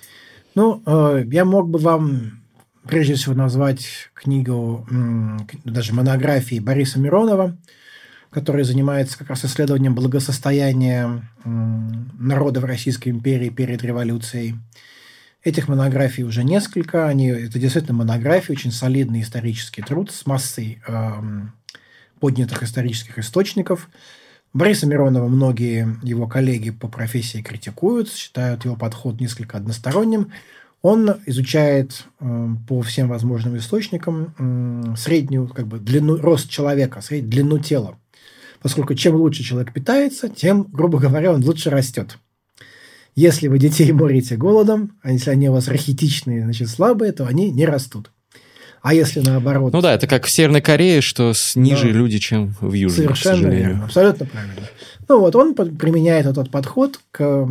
[0.54, 2.42] Ну, э, я мог бы вам
[2.86, 4.86] прежде всего назвать книгу,
[5.64, 7.56] даже монографии Бориса Миронова,
[8.28, 14.56] который занимается как раз исследованием благосостояния народа в Российской империи перед революцией.
[15.42, 17.08] Этих монографий уже несколько.
[17.08, 21.10] Они, это действительно монографии, очень солидный исторический труд с массой э,
[22.18, 23.88] поднятых исторических источников.
[24.52, 30.30] Бориса Миронова многие его коллеги по профессии критикуют, считают его подход несколько односторонним.
[30.82, 37.30] Он изучает э, по всем возможным источникам э, среднюю как бы, длину, рост человека, среднюю
[37.30, 37.98] длину тела.
[38.60, 42.18] Поскольку чем лучше человек питается, тем, грубо говоря, он лучше растет.
[43.20, 47.50] Если вы детей морите голодом, а если они у вас рахитичные, значит, слабые, то они
[47.50, 48.10] не растут.
[48.80, 49.74] А если наоборот...
[49.74, 51.98] Ну да, это как в Северной Корее, что ниже да.
[51.98, 54.62] люди, чем в Южной, Совершенно верно, абсолютно правильно.
[55.06, 57.46] Ну вот он применяет этот подход к,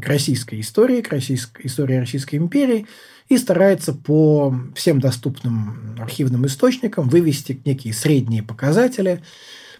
[0.00, 2.86] к российской истории, к российской, истории Российской империи
[3.28, 9.20] и старается по всем доступным архивным источникам вывести некие средние показатели,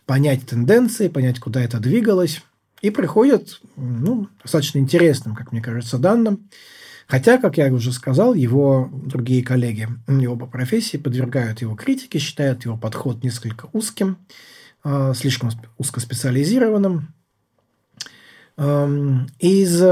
[0.04, 2.42] понять тенденции, понять, куда это двигалось,
[2.80, 6.48] и приходит ну, достаточно интересным, как мне кажется, данным,
[7.10, 12.64] Хотя, как я уже сказал, его другие коллеги, его по профессии подвергают его критике, считают
[12.64, 14.16] его подход несколько узким,
[14.84, 17.12] а, слишком узкоспециализированным.
[19.40, 19.82] Из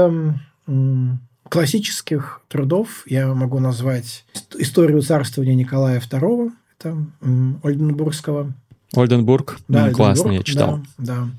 [1.49, 4.23] классических трудов я могу назвать
[4.57, 7.05] историю царствования Николая II, это
[7.63, 8.53] Ольденбургского.
[8.95, 10.79] Ольденбург, да, классный, я читал.
[10.97, 11.29] Да, да.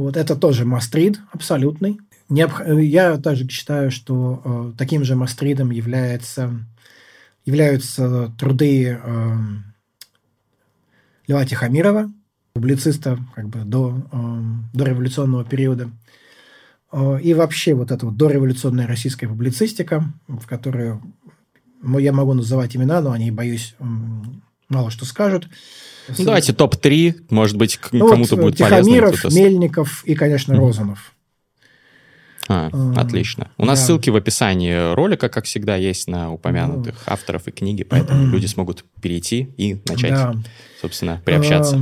[0.00, 2.00] Вот это тоже мастрид абсолютный.
[2.30, 6.64] Я также считаю, что э, таким же мастридом является,
[7.44, 9.36] являются труды э,
[11.26, 12.10] Льва Тихомирова,
[12.54, 14.40] публициста как бы до, э,
[14.72, 15.90] до революционного периода.
[16.92, 21.02] Э, и вообще вот эта вот дореволюционная российская публицистика, в которую
[21.82, 23.74] ну, я могу называть имена, но они, боюсь,
[24.70, 25.46] мало что скажут.
[26.18, 29.38] Ну, давайте топ-3, может быть, ну, кому-то вот, будет Тихомиров, полезно.
[29.38, 31.14] Мельников и, конечно, Розанов.
[32.48, 33.48] А, отлично.
[33.58, 33.86] У нас да.
[33.86, 37.12] ссылки в описании ролика, как всегда, есть на упомянутых ну.
[37.12, 40.34] авторов и книги, поэтому люди смогут перейти и начать, да.
[40.80, 41.80] собственно, приобщаться.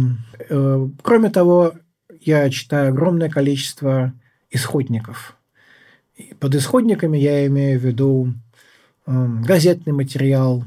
[0.50, 1.72] Э, кроме того,
[2.20, 4.12] я читаю огромное количество
[4.50, 5.36] исходников.
[6.38, 8.34] Под исходниками я имею в виду
[9.06, 10.64] эм, газетный материал,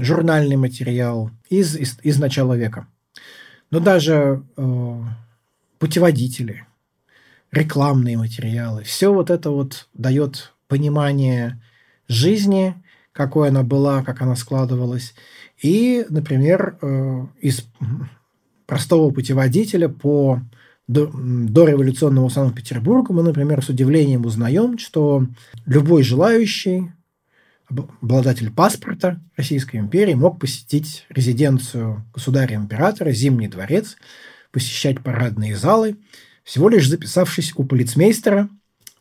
[0.00, 2.86] журнальный материал из, из, из начала века.
[3.70, 5.00] Но даже э,
[5.78, 6.66] путеводители–
[7.54, 8.82] рекламные материалы.
[8.82, 11.60] Все вот это вот дает понимание
[12.08, 12.74] жизни,
[13.12, 15.14] какой она была, как она складывалась.
[15.62, 17.66] И, например, э, из
[18.66, 20.40] простого путеводителя по
[20.86, 25.26] дореволюционному Санкт-Петербургу мы, например, с удивлением узнаем, что
[25.64, 26.92] любой желающий
[27.68, 33.96] обладатель паспорта Российской империи мог посетить резиденцию государя-императора, Зимний дворец,
[34.50, 35.96] посещать парадные залы–
[36.44, 38.48] всего лишь записавшись у полицмейстера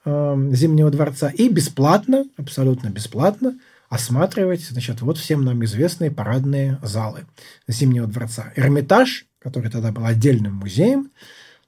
[0.05, 3.59] э, Зимнего дворца и бесплатно, абсолютно бесплатно
[3.89, 7.25] осматривать, значит, вот всем нам известные парадные залы
[7.67, 8.51] Зимнего дворца.
[8.55, 11.11] Эрмитаж, который тогда был отдельным музеем,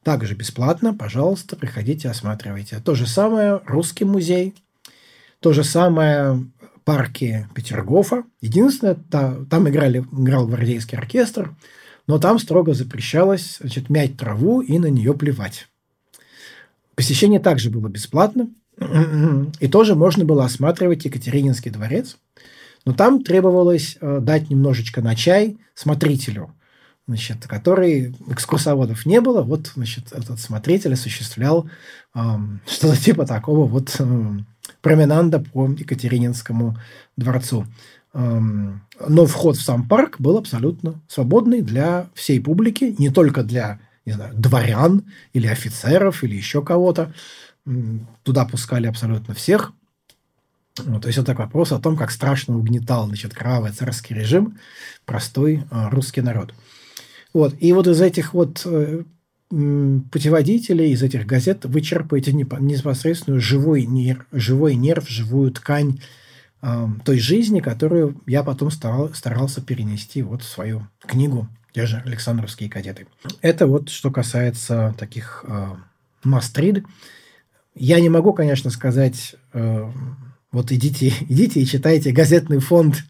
[0.02, 2.80] также бесплатно, пожалуйста, приходите, осматривайте.
[2.80, 4.56] То же самое Русский музей,
[5.40, 6.46] то же самое
[6.86, 8.24] парки Петергофа.
[8.40, 11.56] Единственное, там играли, играл гвардейский оркестр,
[12.08, 15.68] но там строго запрещалось значит, мять траву и на нее плевать.
[16.96, 18.50] Посещение также было бесплатно,
[19.60, 22.18] и тоже можно было осматривать Екатерининский дворец,
[22.86, 26.54] но там требовалось э, дать немножечко на чай смотрителю,
[27.08, 31.70] значит, который экскурсоводов не было, вот значит, этот смотритель осуществлял
[32.14, 32.20] э,
[32.68, 34.32] что-то типа такого вот э,
[34.82, 36.78] променанда по Екатерининскому
[37.18, 37.66] дворцу.
[38.14, 43.80] Эм, но вход в сам парк был абсолютно свободный для всей публики, не только для
[44.06, 45.04] не знаю, дворян
[45.34, 47.14] или офицеров или еще кого-то.
[48.24, 49.74] Туда пускали абсолютно всех.
[50.78, 54.60] Вот, то есть это вопрос о том, как страшно угнетал значит, кровавый царский режим
[55.06, 56.54] простой э, русский народ.
[57.36, 57.54] Вот.
[57.60, 59.04] И вот из этих вот э,
[59.50, 66.00] путеводителей, из этих газет вы черпаете непосредственную живой нерв, живой нерв, живую ткань
[67.04, 72.70] той жизни, которую я потом старал, старался перенести вот в свою книгу те же Александровские
[72.70, 73.06] кадеты.
[73.42, 75.76] Это вот что касается таких э,
[76.24, 76.86] мастрид.
[77.76, 79.92] Я не могу, конечно, сказать, э,
[80.54, 83.04] вот идите, идите и читайте газетный фонд,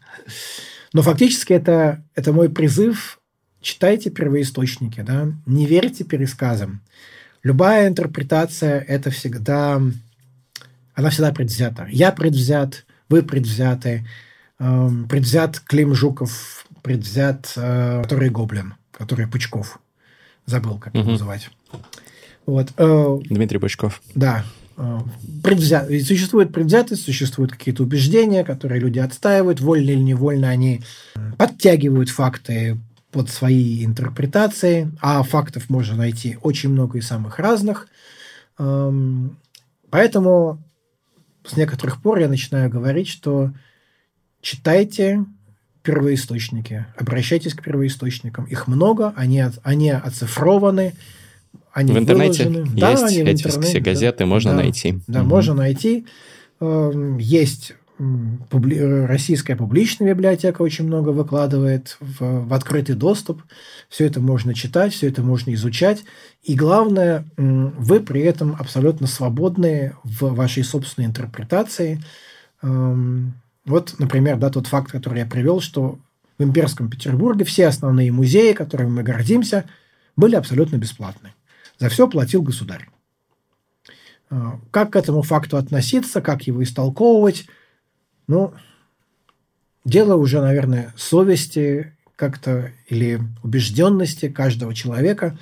[0.92, 3.20] но фактически это, это мой призыв
[3.66, 6.82] читайте первоисточники, да, не верьте пересказам.
[7.42, 9.82] Любая интерпретация– это всегда,
[10.94, 11.88] она всегда предвзята.
[11.90, 14.06] Я предвзят, вы предвзяты,
[14.60, 19.80] э, предвзят Клим Жуков, предвзят э, который Гоблин, который Пучков.
[20.46, 21.50] Забыл, как его называть.
[22.46, 22.72] Вот.
[22.76, 24.00] Э, Дмитрий Пучков.
[24.14, 24.44] Да.
[24.76, 25.00] Э,
[25.42, 25.88] предвзят...
[25.88, 30.82] Существует предвзятость, существуют какие-то убеждения, которые люди отстаивают, вольно или невольно они
[31.36, 32.78] подтягивают факты
[33.16, 37.88] под свои интерпретации, а фактов можно найти очень много и самых разных.
[38.58, 39.38] Эм,
[39.88, 40.62] поэтому
[41.42, 43.52] с некоторых пор я начинаю говорить, что
[44.42, 45.24] читайте
[45.82, 48.44] первоисточники, обращайтесь к первоисточникам.
[48.44, 50.92] Их много, они, они оцифрованы,
[51.72, 52.66] Они в интернете выложены.
[52.66, 54.26] есть да, они эти интернете, все газеты, да.
[54.26, 54.56] можно да.
[54.58, 54.98] найти.
[55.06, 55.28] Да, угу.
[55.30, 56.04] можно найти.
[56.60, 57.72] Эм, есть
[58.50, 58.78] публи...
[59.06, 63.42] российская публичная библиотека очень много выкладывает в, в открытый доступ.
[63.88, 66.04] Все это можно читать, все это можно изучать.
[66.42, 72.02] И главное, вы при этом абсолютно свободны в вашей собственной интерпретации.
[72.62, 73.34] Эм,
[73.64, 75.98] вот, например, да, тот факт, который я привел, что
[76.38, 79.64] в имперском Петербурге все основные музеи, которыми мы гордимся,
[80.16, 81.32] были абсолютно бесплатны.
[81.78, 82.88] За все платил государь.
[84.30, 87.46] А, как к этому факту относиться, как его истолковывать?
[88.26, 88.54] Ну,
[89.84, 95.38] дело уже, наверное, совести как-то или убежденности каждого человека.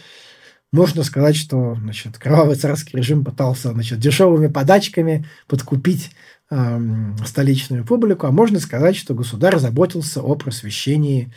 [0.72, 6.10] Можно сказать, что значит, кровавый царский режим пытался значит, дешевыми подачками подкупить
[6.50, 6.80] э,
[7.24, 11.32] столичную публику, а можно сказать, что государь заботился о просвещении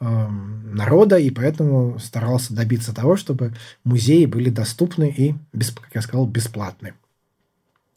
[0.00, 6.24] Эм, народа, и поэтому старался добиться того, чтобы музеи были доступны и, как я сказал,
[6.28, 6.94] бесплатны.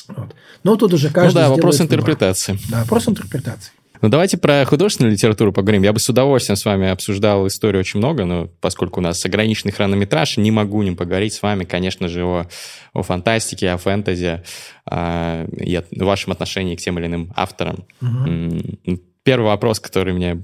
[0.08, 0.36] Вот.
[0.64, 2.58] Но тут уже каждый Ну да, вопрос интерпретации.
[2.70, 3.72] Да, вопрос интерпретации.
[4.02, 5.84] Ну, давайте про художественную литературу поговорим.
[5.84, 9.72] Я бы с удовольствием с вами обсуждал историю очень много, но поскольку у нас ограниченный
[9.72, 12.48] хронометраж, не могу не поговорить с вами, конечно же, о,
[12.94, 14.42] о фантастике, о фэнтези
[14.90, 17.86] э, и о вашем отношении к тем или иным авторам.
[18.02, 19.00] Угу.
[19.24, 20.42] Первый вопрос, который мне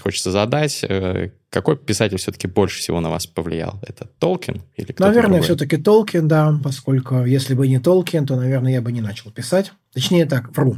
[0.00, 3.80] хочется задать, э, какой писатель все-таки больше всего на вас повлиял?
[3.86, 5.44] Это Толкин или кто-то Наверное, другой?
[5.44, 9.72] все-таки Толкин, да, поскольку если бы не Толкин, то, наверное, я бы не начал писать.
[9.94, 10.76] Точнее так, вру.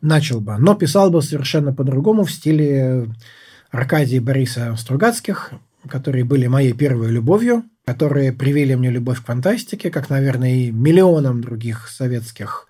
[0.00, 3.06] Начал бы, но писал бы совершенно по-другому в стиле
[3.70, 5.52] Аркадия и Бориса Стругацких,
[5.88, 11.40] которые были моей первой любовью, которые привели мне любовь к фантастике, как, наверное, и миллионам
[11.40, 12.66] других советских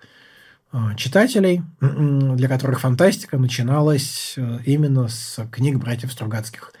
[0.97, 6.73] читателей, для которых фантастика начиналась э, именно с книг братьев Стругацких.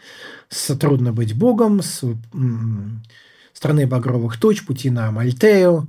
[0.49, 2.03] С «Трудно быть богом», с
[3.53, 5.87] «Страны багровых туч», «Пути на Мальтею»,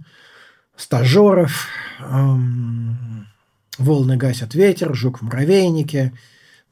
[0.76, 1.68] «Стажеров»,
[3.78, 6.12] «Волны гасят ветер», «Жук в муравейнике».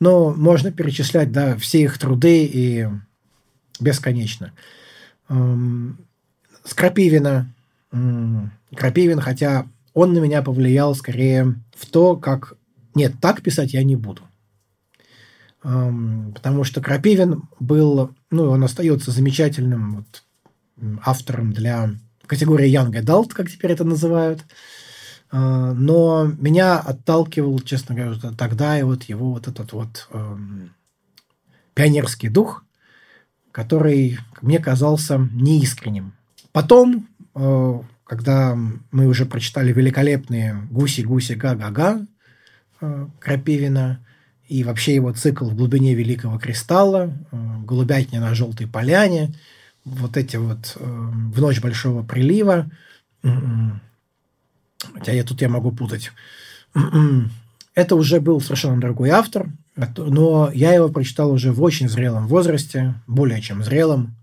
[0.00, 2.88] Но можно перечислять да, все их труды и
[3.80, 4.52] бесконечно.
[5.28, 7.52] С Крапивина.
[8.74, 12.55] Крапивин, хотя он на меня повлиял скорее в то, как...
[12.95, 14.22] Нет, так писать я не буду.
[15.62, 21.90] Потому что Крапивин был, ну, он остается замечательным вот, автором для
[22.26, 24.45] категории Young Adult, как теперь это называют.
[25.30, 30.74] А, но меня отталкивал, честно говоря, тогда и вот его вот этот вот эм,
[31.74, 32.64] пионерский дух,
[33.51, 36.12] который мне казался неискренним.
[36.53, 37.09] Потом
[38.12, 38.54] когда
[38.90, 42.06] мы уже прочитали великолепные «Гуси-гуси, га-га-га»
[42.82, 44.04] э, Крапивина
[44.48, 49.32] и вообще его цикл «В глубине великого кристалла», э, «Голубятня на желтой поляне»,
[49.86, 52.70] вот эти вот э, «В ночь большого прилива»,
[53.22, 56.10] хотя я тут я могу путать.
[57.74, 59.48] Это уже был совершенно другой автор,
[59.96, 64.16] но я его прочитал уже в очень зрелом возрасте, более чем зрелом,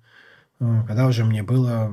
[0.59, 1.91] когда уже мне было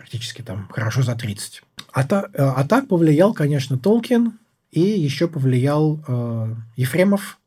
[0.00, 1.62] практически там хорошо за 30.
[1.92, 4.32] А, та, э, а так повлиял, конечно, Толкин,
[4.70, 7.38] и еще повлиял э, Ефремов.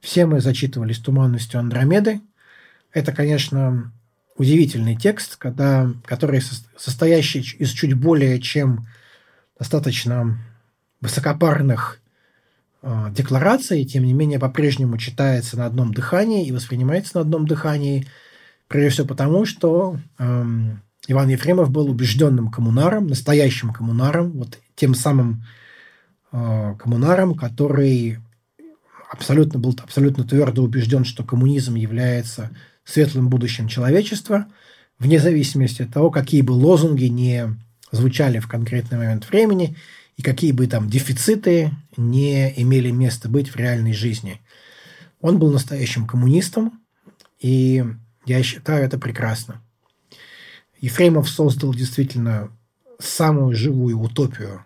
[0.00, 2.20] Все мы зачитывались «Туманностью Андромеды».
[2.92, 3.92] Это, конечно,
[4.36, 6.40] удивительный текст, когда, который
[6.76, 8.86] состоящий из чуть более чем
[9.58, 10.38] достаточно
[11.00, 11.98] высокопарных
[12.82, 18.06] э, деклараций, тем не менее по-прежнему читается на одном дыхании и воспринимается на одном дыхании,
[18.68, 20.44] прежде всего потому, что э,
[21.10, 25.44] Иван Ефремов был убежденным коммунаром, настоящим коммунаром, вот тем самым
[26.30, 28.18] э, коммунаром, который
[29.10, 32.50] абсолютно был абсолютно твердо убежден, что коммунизм является
[32.84, 34.46] светлым будущим человечества,
[35.00, 37.56] вне зависимости от того, какие бы лозунги не
[37.90, 39.76] звучали в конкретный момент времени
[40.16, 44.40] и какие бы там дефициты не имели место быть в реальной жизни.
[45.20, 46.80] Он был настоящим коммунистом,
[47.40, 47.84] и
[48.26, 49.60] я считаю это прекрасно.
[50.80, 52.50] Ефремов создал действительно
[52.98, 54.64] самую живую утопию,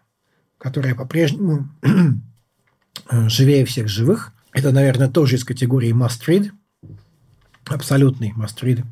[0.58, 1.68] которая по-прежнему
[3.10, 4.32] живее всех живых.
[4.52, 6.50] Это, наверное, тоже из категории must read.
[7.66, 8.84] Абсолютный must read.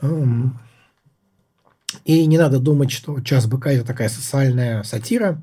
[0.00, 0.58] Эм,
[2.04, 5.42] и не надо думать, что «Час быка»– это такая социальная сатира.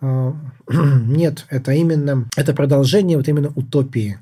[0.00, 0.32] Э,
[0.68, 4.18] нет, это именно это продолжение вот именно утопии.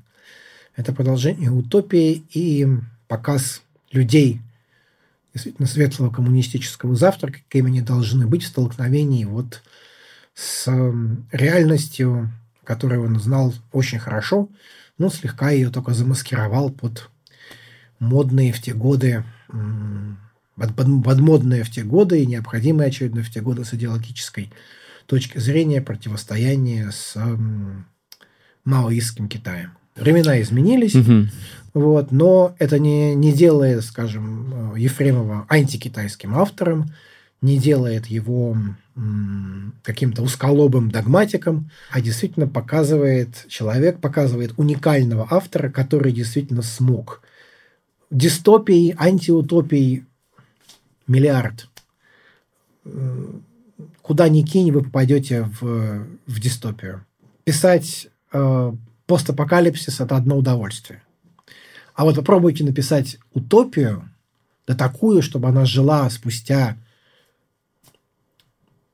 [0.77, 2.67] Это продолжение утопии и
[3.09, 4.41] показ людей,
[5.33, 9.63] действительно светлого коммунистического завтра, какими они должны быть в столкновении вот
[10.35, 10.67] с
[11.33, 12.31] реальностью,
[12.65, 14.49] которую он знал очень хорошо,
[14.99, 17.11] но слегка ее только замаскировал под
[17.99, 19.25] модные в те годы
[20.77, 24.53] подмодное в те годы и необходимое, очевидно, в те годы с идеологической
[25.07, 27.17] точки зрения противостояние с
[28.65, 29.73] маоистским Китаем.
[29.97, 31.29] Времена изменились, угу.
[31.73, 36.93] Вот, но это не, не делает, скажем, Ефремова антикитайским автором,
[37.41, 38.57] не делает его
[39.83, 47.23] каким-то усколобым догматиком, а действительно показывает, человек показывает уникального автора, который действительно смог.
[48.11, 50.05] Дистопий, антиутопий
[51.07, 51.69] миллиард.
[54.03, 57.07] Куда ни кинь, вы попадете в, в дистопию.
[57.45, 58.73] Писать э,
[59.07, 61.03] постапокалипсис– это одно удовольствие.
[62.01, 64.09] А вот попробуйте написать утопию,
[64.67, 66.79] да такую, чтобы она жила спустя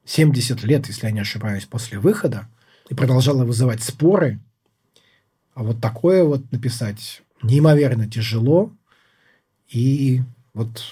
[0.04, 2.48] 70 лет, если я не ошибаюсь, после выхода,
[2.88, 4.40] и продолжала вызывать споры.
[5.54, 8.72] А вот такое вот написать неимоверно тяжело.
[9.68, 10.82] И вот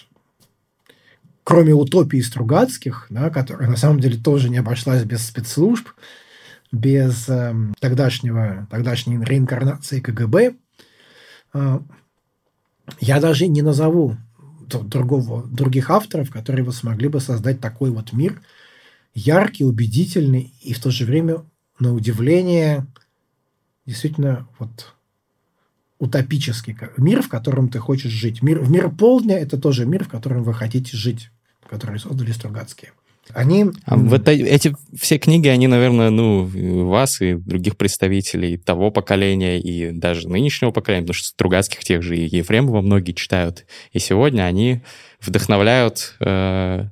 [1.43, 5.89] кроме утопии Стругацких, да, которая на самом деле тоже не обошлась без спецслужб,
[6.71, 10.55] без э, тогдашнего, тогдашней реинкарнации КГБ,
[11.55, 11.79] э,
[13.01, 14.17] я даже не назову
[14.67, 18.41] другого, других авторов, которые вот смогли бы создать такой вот мир,
[19.15, 21.45] яркий, убедительный и в то же время,
[21.79, 22.87] на удивление,
[23.87, 24.95] действительно вот
[25.99, 28.43] утопический мир, в котором ты хочешь жить.
[28.43, 31.31] Мир, в мир полдня– это тоже мир, в котором вы хотите жить,
[31.69, 32.93] который создали Стругацкие.
[33.33, 33.67] Они...
[33.87, 36.45] А вот эти все книги, они, наверное, ну,
[36.89, 42.17] вас и других представителей того поколения и даже нынешнего поколения, потому что Стругацких тех же
[42.17, 43.65] и Ефремова многие читают.
[43.93, 44.83] И сегодня они
[45.21, 46.87] вдохновляют э,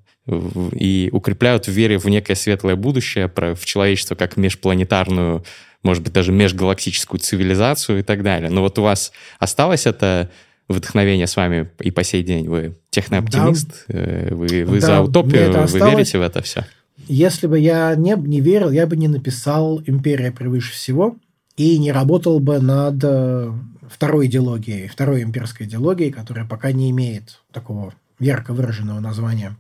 [0.72, 5.44] и укрепляют в вере в некое светлое будущее, в человечество как межпланетарную,
[5.82, 8.50] может быть, даже межгалактическую цивилизацию и так далее.
[8.50, 10.30] Но вот у вас осталось это
[10.68, 12.48] вдохновение с вами и по сей день?
[12.48, 13.84] Вы технооптимист?
[13.88, 13.94] Да.
[13.94, 15.66] Э, вы, вы да, за утопию?
[15.66, 16.64] Вы верите в это все?
[17.08, 21.16] Если бы я не, не верил, я бы не написал «Империя превыше всего»
[21.56, 23.52] и не работал бы над э,
[23.88, 29.56] второй идеологией, второй имперской идеологией, которая пока не имеет такого ярко выраженного названия.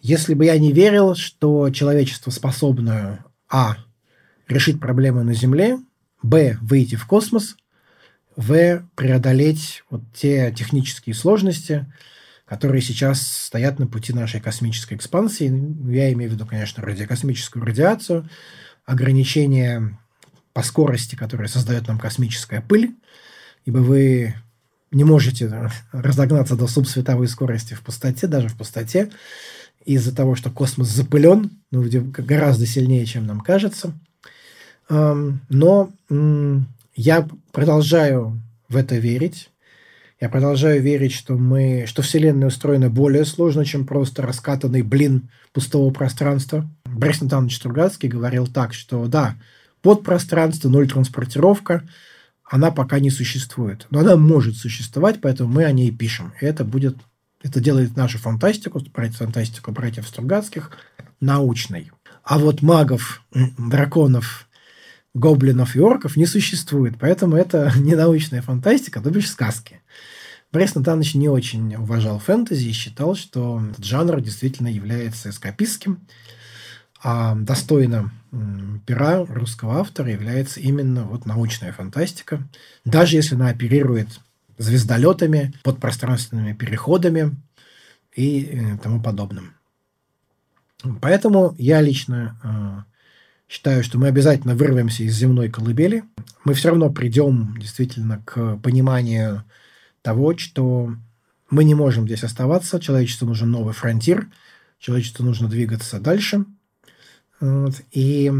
[0.00, 3.76] Если бы я не верил, что человечество способно а.
[4.48, 5.78] решить проблемы на Земле,
[6.22, 6.56] б.
[6.62, 7.56] выйти в космос,
[8.40, 8.82] в.
[8.94, 11.86] преодолеть вот те технические сложности,
[12.46, 15.46] которые сейчас стоят на пути нашей космической экспансии.
[15.92, 18.28] Я имею в виду, конечно, радиокосмическую радиацию,
[18.86, 19.98] ограничения
[20.52, 22.96] по скорости, которые создает нам космическая пыль,
[23.64, 24.34] ибо вы
[24.90, 29.10] не можете разогнаться до субсветовой скорости в пустоте, даже в пустоте,
[29.84, 31.84] из-за того, что космос запылен, ну,
[32.18, 33.92] гораздо сильнее, чем нам кажется.
[34.88, 35.90] Но
[37.00, 39.50] я продолжаю в это верить.
[40.20, 45.90] Я продолжаю верить, что мы, что Вселенная устроена более сложно, чем просто раскатанный блин пустого
[45.92, 46.70] пространства.
[46.84, 49.36] Борис Натанович Стругацкий говорил так, что да,
[49.80, 51.88] подпространство, ноль транспортировка,
[52.44, 53.86] она пока не существует.
[53.88, 56.34] Но она может существовать, поэтому мы о ней пишем.
[56.38, 56.98] И это будет
[57.42, 60.70] это делает нашу фантастику, фантастику братьев Стругацких,
[61.18, 61.92] научной.
[62.22, 63.22] А вот магов,
[63.56, 64.49] драконов,
[65.14, 66.94] гоблинов и орков не существует.
[66.98, 69.80] Поэтому это не научная фантастика, то бишь сказки.
[70.52, 76.00] Борис Натанович не очень уважал фэнтези и считал, что этот жанр действительно является эскапистским,
[77.02, 78.12] а достойно
[78.86, 82.42] пера русского автора является именно вот научная фантастика.
[82.84, 84.20] Даже если она оперирует
[84.58, 87.36] звездолетами, подпространственными переходами
[88.14, 89.54] и э, тому подобным.
[91.00, 92.89] Поэтому я лично э,
[93.50, 96.04] считаю, что мы обязательно вырвемся из земной колыбели.
[96.44, 99.42] Мы все равно придем действительно к пониманию
[100.02, 100.94] того, что
[101.50, 104.28] мы не можем здесь оставаться, человечеству нужен новый фронтир,
[104.78, 106.44] человечеству нужно двигаться дальше.
[107.40, 107.74] Вот.
[107.90, 108.32] И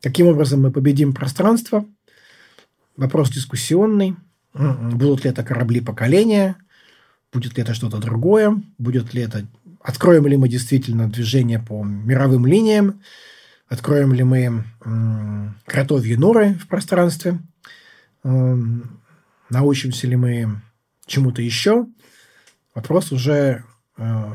[0.00, 1.84] каким образом мы победим пространство?
[2.96, 4.16] Вопрос дискуссионный.
[4.54, 6.56] Будут ли это корабли поколения?
[7.30, 8.62] Будет ли это что-то другое?
[8.78, 9.46] Будет ли это...
[9.82, 13.02] Откроем ли мы действительно движение по мировым линиям?
[13.68, 14.64] Откроем ли мы
[15.64, 17.38] кротовьи норы в пространстве?
[18.22, 20.62] Научимся ли мы
[21.06, 21.86] чему-то еще?
[22.74, 23.64] Вопрос уже
[23.96, 24.32] э,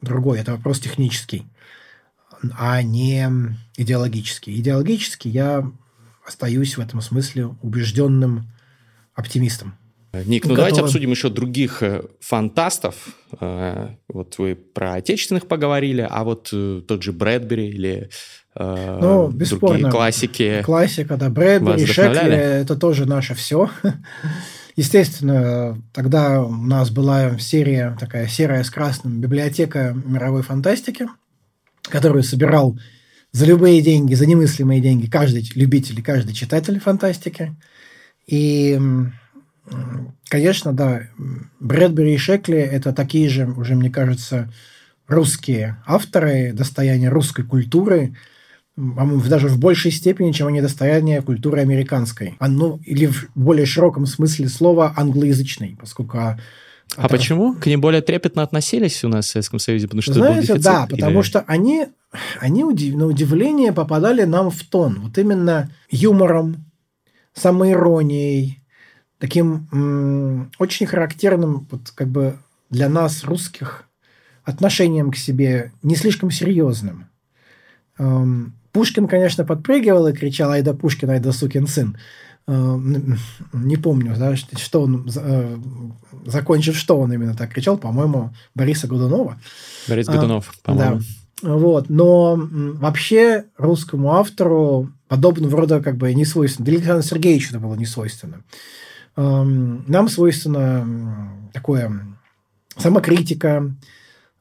[0.00, 0.40] другой.
[0.40, 1.46] Это вопрос технический,
[2.58, 3.30] а не
[3.76, 4.58] идеологический.
[4.58, 5.70] Идеологически я
[6.26, 8.50] остаюсь в этом смысле убежденным
[9.14, 9.76] оптимистом.
[10.12, 10.56] Ник, ну Готовы.
[10.56, 13.16] давайте обсудим еще других э, фантастов.
[13.40, 18.10] Э, вот вы про отечественных поговорили, а вот тот же Брэдбери или
[18.54, 20.62] ну, бесспорно, другие классики.
[20.62, 23.70] Классика, да, Брэдбери, Шекли, это тоже наше все.
[24.76, 31.06] Естественно, тогда у нас была серия, такая серая с красным, библиотека мировой фантастики,
[31.82, 32.78] которую собирал
[33.32, 37.54] за любые деньги, за немыслимые деньги каждый любитель и каждый читатель фантастики.
[38.26, 38.78] И,
[40.28, 41.02] конечно, да,
[41.58, 44.52] Брэдбери и Шекли– это такие же, уже, мне кажется,
[45.06, 48.14] русские авторы, достояние русской культуры–
[48.76, 52.36] даже в большей степени, чем они достояние культуры американской.
[52.40, 56.38] Ну, или в более широком смысле слова англоязычной, поскольку а
[56.96, 57.08] это...
[57.08, 57.54] почему?
[57.54, 59.86] К ним более трепетно относились у нас в Советском Союзе?
[59.86, 61.00] Потому что Знаете, да, или...
[61.00, 61.86] потому что они,
[62.38, 65.00] они на удивление попадали нам в тон.
[65.00, 66.66] Вот именно юмором,
[67.34, 68.62] самоиронией,
[69.18, 72.36] таким м- очень характерным вот как бы
[72.68, 73.84] для нас, русских,
[74.44, 77.06] отношением к себе, не слишком серьезным.
[77.98, 81.96] Эм, Пушкин, конечно, подпрыгивал и кричал «Айда Пушкин, айда сукин сын».
[82.48, 82.78] Э,
[83.52, 85.58] не помню, да, что он, э,
[86.26, 89.38] закончив, что он именно так кричал, по-моему, Бориса Годунова.
[89.88, 91.00] Борис Годунов, а, по-моему.
[91.42, 91.54] Да.
[91.54, 91.88] Вот.
[91.88, 96.66] Но вообще русскому автору подобного рода как бы не свойственно.
[96.66, 98.42] Для Александра Сергеевича это было не свойственно.
[99.16, 102.16] Эм, нам свойственно такое
[102.76, 103.72] самокритика, а,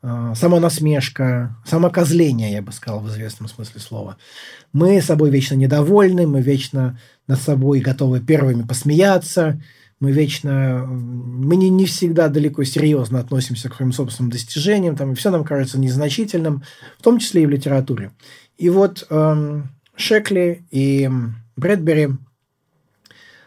[0.02, 4.18] самонасмешка, самокозление, я бы сказал, в известном смысле слова.
[4.74, 9.62] Мы собой вечно недовольны, мы вечно над собой готовы первыми посмеяться,
[10.00, 15.16] мы вечно, мы не, не всегда далеко серьезно относимся к своим собственным достижениям, там, и
[15.16, 16.64] все нам кажется незначительным,
[16.98, 18.12] в том числе и в литературе.
[18.58, 21.08] И вот эм, Шекли и
[21.56, 22.10] Брэдбери,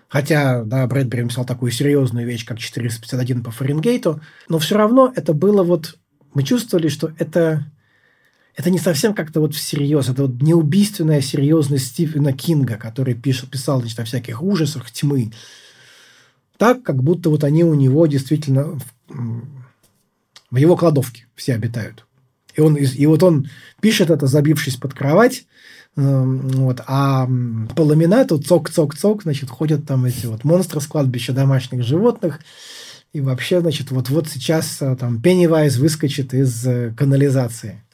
[0.06, 5.34] хотя, да, Брэдбери писал такую серьезную вещь, как 451 по Фаренгейту, но все равно это
[5.34, 5.98] было вот
[6.34, 7.64] мы чувствовали, что это,
[8.56, 13.80] это не совсем как-то вот всерьез, это вот неубийственная серьезность Стивена Кинга, который пишет, писал
[13.80, 15.32] значит, о всяких ужасах тьмы.
[16.58, 18.78] Так, как будто вот они у него действительно
[19.08, 19.46] в,
[20.50, 22.04] в его кладовке все обитают.
[22.56, 23.48] И, он, и вот он
[23.80, 25.46] пишет это, забившись под кровать,
[25.96, 27.28] эм, вот, а
[27.74, 32.40] по ламинату цок-цок-цок, значит, ходят там эти вот монстры с кладбища домашних животных,
[33.14, 37.84] и вообще, значит, вот-вот сейчас э, там Пеннивайз выскочит из э, канализации.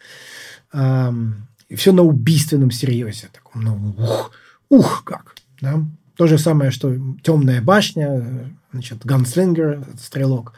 [0.72, 3.28] И все на убийственном серьезе.
[3.30, 4.30] Таком, ну, ух,
[4.70, 5.36] ух, как.
[5.60, 5.84] Да?
[6.16, 10.54] То же самое, что «Темная башня», э, значит, «Ганслингер», стрелок.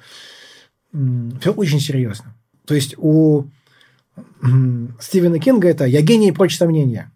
[0.92, 2.36] Все очень серьезно.
[2.64, 3.48] То есть у
[5.00, 7.10] Стивена Кинга это «Я гений прочь сомнения».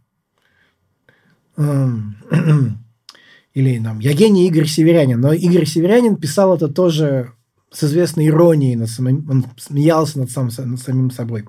[1.56, 5.20] Или там «Я гений Игорь Северянин».
[5.20, 7.35] Но Игорь Северянин писал это тоже
[7.70, 11.44] с известной иронией над самим, он смеялся над, сам, над самим собой.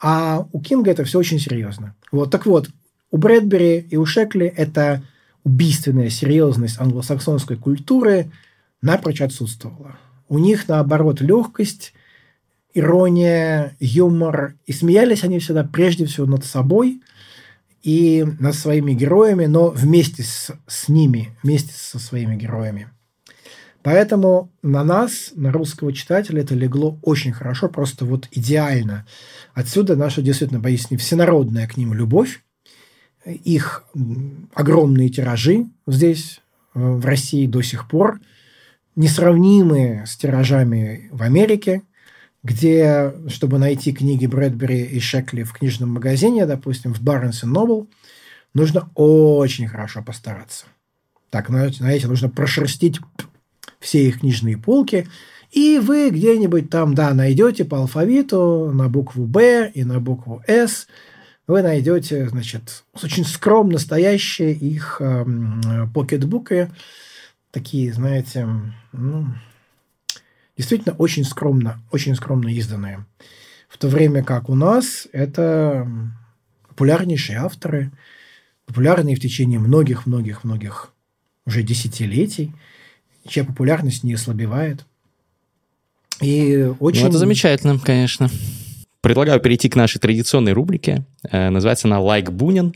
[0.00, 1.94] А у Кинга это все очень серьезно.
[2.12, 2.68] Вот, так вот,
[3.10, 5.02] у Брэдбери и у Шекли это
[5.44, 8.30] убийственная серьезность англосаксонской культуры
[8.82, 9.96] напрочь отсутствовала.
[10.28, 11.94] У них, наоборот, легкость,
[12.74, 14.54] ирония, юмор.
[14.66, 17.00] И смеялись они всегда прежде всего над собой
[17.82, 22.88] и над своими героями, но вместе с, с ними, вместе со своими героями.
[23.86, 29.06] Поэтому на нас, на русского читателя, это легло очень хорошо, просто вот идеально.
[29.54, 32.42] Отсюда наша действительно поистине всенародная к ним любовь,
[33.24, 33.84] их
[34.54, 36.40] огромные тиражи здесь,
[36.74, 38.18] э, в России до сих пор,
[38.96, 41.82] несравнимые с тиражами в Америке,
[42.42, 47.86] где, чтобы найти книги Брэдбери и Шекли в книжном магазине, допустим, в Barnes Noble,
[48.52, 50.64] нужно очень хорошо постараться.
[51.30, 52.98] Так, знаете, нужно прошерстить
[53.80, 55.06] все их книжные полки,
[55.50, 60.86] и вы где-нибудь там, да, найдете по алфавиту на букву «Б» и на букву «С»,
[61.46, 65.24] вы найдете, значит, очень скромно стоящие их э,
[65.94, 66.72] покетбуки,
[67.52, 68.48] такие, знаете,
[68.92, 69.26] ну,
[70.56, 73.06] действительно очень скромно, очень скромно изданные.
[73.68, 75.88] В то время как у нас это
[76.68, 77.92] популярнейшие авторы,
[78.66, 80.90] популярные в течение многих-многих-многих
[81.46, 82.52] уже десятилетий–
[83.26, 84.84] чья популярность не ослабевает.
[86.20, 87.02] И очень...
[87.02, 88.30] Ну, это замечательно, конечно.
[89.00, 91.04] Предлагаю перейти к нашей традиционной рубрике.
[91.30, 92.74] Э, называется она «Like Бунин».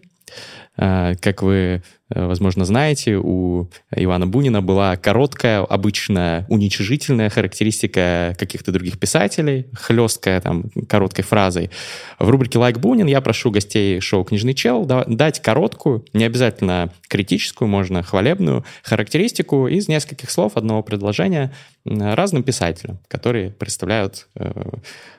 [0.76, 8.98] Э, как вы, возможно, знаете, у Ивана Бунина была короткая, обычно уничижительная характеристика каких-то других
[8.98, 11.70] писателей, хлесткая там короткой фразой.
[12.18, 17.68] В рубрике «Like Бунин» я прошу гостей шоу «Книжный чел» дать короткую, не обязательно критическую,
[17.68, 21.52] можно хвалебную характеристику из нескольких слов одного предложения
[21.84, 24.52] разным писателям, которые представляют э,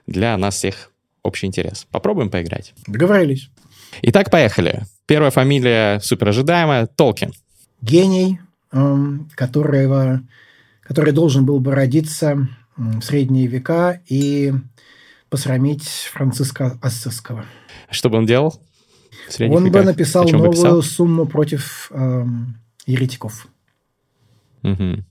[0.07, 0.91] для нас всех
[1.23, 1.87] общий интерес.
[1.91, 2.73] Попробуем поиграть.
[2.87, 3.49] Договорились.
[4.01, 4.83] Итак, поехали.
[5.05, 6.87] Первая фамилия супер ожидаемая.
[6.87, 7.33] Толкин.
[7.81, 8.39] Гений,
[8.71, 10.21] эм, которого
[10.91, 14.51] который должен был бы родиться в средние века и
[15.29, 17.45] посрамить Франциска Ассесского.
[17.89, 18.61] Что бы он делал?
[19.39, 19.71] Он веках?
[19.71, 20.81] бы написал новую писал?
[20.81, 22.25] сумму против э,
[22.85, 23.47] еретиков.
[24.63, 25.05] Угу.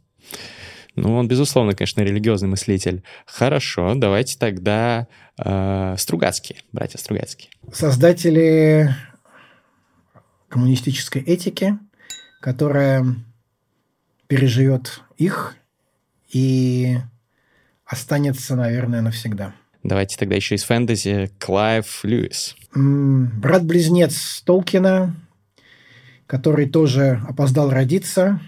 [0.97, 3.03] Ну, он, безусловно, конечно, религиозный мыслитель.
[3.27, 5.07] Хорошо, давайте тогда
[5.39, 7.51] э, Стругацкие, братья Стругацкие.
[7.73, 8.95] Создатели
[10.49, 11.79] коммунистической этики,
[12.41, 13.05] которая
[14.27, 15.57] переживет их
[16.33, 16.99] и
[17.85, 19.55] останется, наверное, навсегда.
[19.83, 22.57] Давайте тогда еще из фэнтези Клайв Льюис.
[22.75, 25.17] Брат-близнец Толкина,
[26.27, 28.41] который тоже опоздал родиться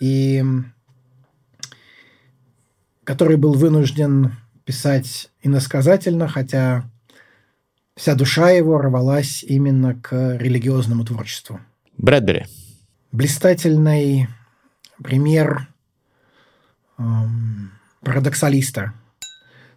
[0.00, 0.44] и
[3.04, 4.32] который был вынужден
[4.64, 6.90] писать иносказательно, хотя
[7.96, 11.60] вся душа его рвалась именно к религиозному творчеству.
[11.96, 12.46] Брэдбери.
[13.12, 14.28] Блистательный
[15.02, 15.68] пример
[16.98, 18.94] эм, парадоксалиста.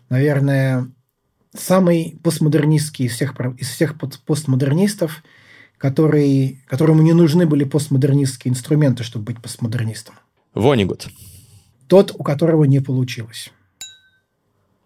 [0.09, 0.89] Наверное,
[1.55, 5.23] самый постмодернистский из всех, из всех постмодернистов,
[5.77, 10.15] который, которому не нужны были постмодернистские инструменты, чтобы быть постмодернистом.
[10.53, 11.07] Вонигут.
[11.87, 13.51] Тот, у которого не получилось.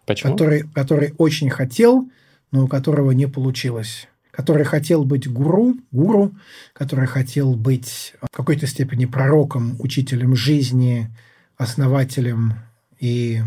[0.06, 0.34] Почему?
[0.34, 2.10] Который, который очень хотел,
[2.52, 4.08] но у которого не получилось.
[4.32, 6.34] Который хотел быть гуру, гуру,
[6.74, 11.10] который хотел быть в какой-то степени пророком, учителем жизни,
[11.58, 12.54] основателем
[13.00, 13.42] и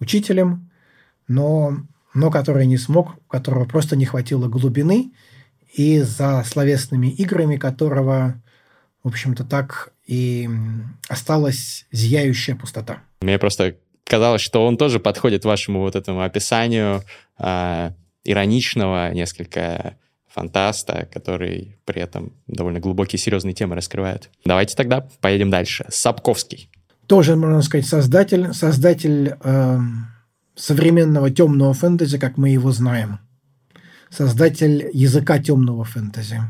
[0.00, 0.70] учителем,
[1.28, 1.76] но,
[2.14, 5.12] но который не смог, у которого просто не хватило глубины,
[5.74, 8.40] и за словесными играми которого,
[9.02, 10.48] в общем-то, так и
[11.08, 13.02] осталась зияющая пустота.
[13.20, 17.04] Мне просто казалось, что он тоже подходит вашему вот этому описанию
[17.38, 17.92] э,
[18.24, 19.96] ироничного, несколько
[20.26, 24.30] фантаста, который при этом довольно глубокие серьезные темы раскрывает.
[24.44, 25.84] Давайте тогда поедем дальше.
[25.90, 26.70] Сапковский.
[27.06, 29.78] Тоже, можно сказать, создатель, создатель э,
[30.56, 33.20] современного темного фэнтези, как мы его знаем.
[34.10, 36.40] Создатель языка темного фэнтези.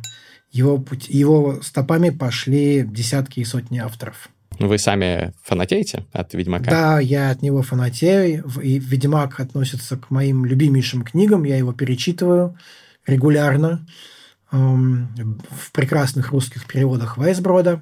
[0.51, 4.31] Его, путь, его стопами пошли десятки и сотни авторов.
[4.59, 6.71] Вы сами фанатеете от «Ведьмака»?
[6.71, 8.45] Да, я от него фанатею.
[8.61, 11.45] И «Ведьмак» относится к моим любимейшим книгам.
[11.45, 12.57] Я его перечитываю
[13.07, 13.87] регулярно
[14.51, 17.81] эм, в прекрасных русских переводах Вайсброда.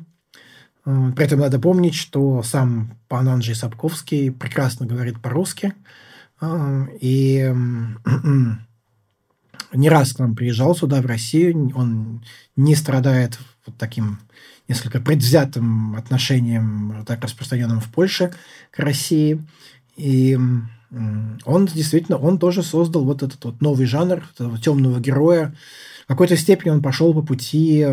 [0.84, 5.72] Э, при этом надо помнить, что сам пан Анджей Сапковский прекрасно говорит по-русски.
[6.42, 7.54] Э, и
[9.72, 11.72] не раз к нам приезжал сюда, в Россию.
[11.74, 12.24] Он
[12.56, 14.18] не страдает вот таким
[14.68, 18.32] несколько предвзятым отношением, так распространенным в Польше,
[18.70, 19.44] к России.
[19.96, 20.38] И
[21.44, 25.54] он действительно, он тоже создал вот этот вот новый жанр этого темного героя.
[26.04, 27.84] В какой-то степени он пошел по пути,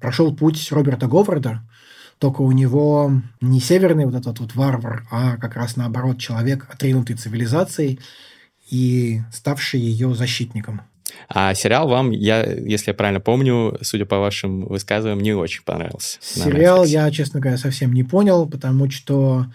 [0.00, 1.62] прошел путь Роберта Говарда,
[2.18, 7.16] только у него не северный вот этот вот варвар, а как раз наоборот человек, отринутый
[7.16, 8.00] цивилизацией
[8.70, 10.82] и ставший ее защитником.
[11.28, 16.18] А сериал вам, я, если я правильно помню, судя по вашим высказываниям, не очень понравился.
[16.20, 19.46] Сериал я, честно говоря, совсем не понял, потому что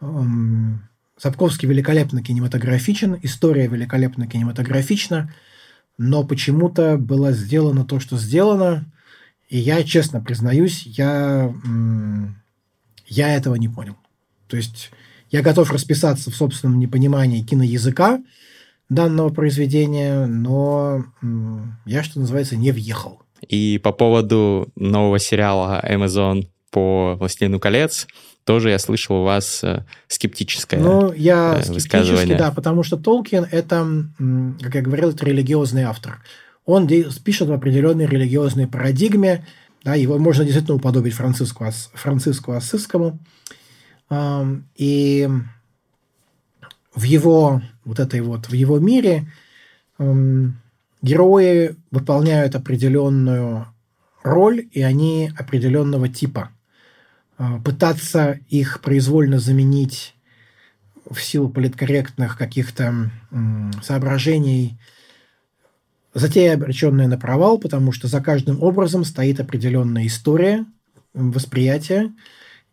[0.00, 5.32] эм, Сапковский великолепно кинематографичен, история великолепно кинематографична,
[5.98, 8.90] но почему-то было сделано то, что сделано,
[9.50, 11.52] и я, честно признаюсь, я,
[13.06, 13.96] я этого не понял.
[14.46, 14.90] То есть
[15.30, 18.20] я готов расписаться в собственном непонимании киноязыка,
[18.90, 21.04] данного произведения, но
[21.86, 23.22] я, что называется, не въехал.
[23.48, 28.06] И по поводу нового сериала Amazon по «Властелину колец»,
[28.44, 33.46] тоже я слышал у вас э, скептическое Ну, я э, скептически, да, потому что Толкин–
[33.50, 33.86] это,
[34.60, 36.22] как я говорил, это религиозный автор.
[36.64, 39.46] Он пишет в определенной религиозной парадигме,
[39.84, 43.18] да, его можно действительно уподобить Франциску, Франциску Ассизскому.
[44.76, 45.28] И
[46.94, 49.30] в его вот этой вот в его мире
[49.98, 50.60] эм,
[51.02, 53.66] герои выполняют определенную
[54.22, 56.50] роль, и они определенного типа.
[57.38, 60.14] Э, пытаться их произвольно заменить
[61.08, 63.36] в силу политкорректных каких-то э,
[63.82, 64.78] соображений
[66.12, 70.66] затея обреченная на провал, потому что за каждым образом стоит определенная история,
[71.14, 72.12] восприятие,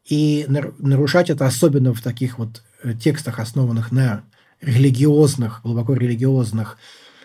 [0.05, 2.63] и нарушать это особенно в таких вот
[2.99, 4.23] текстах, основанных на
[4.61, 6.77] религиозных, глубоко религиозных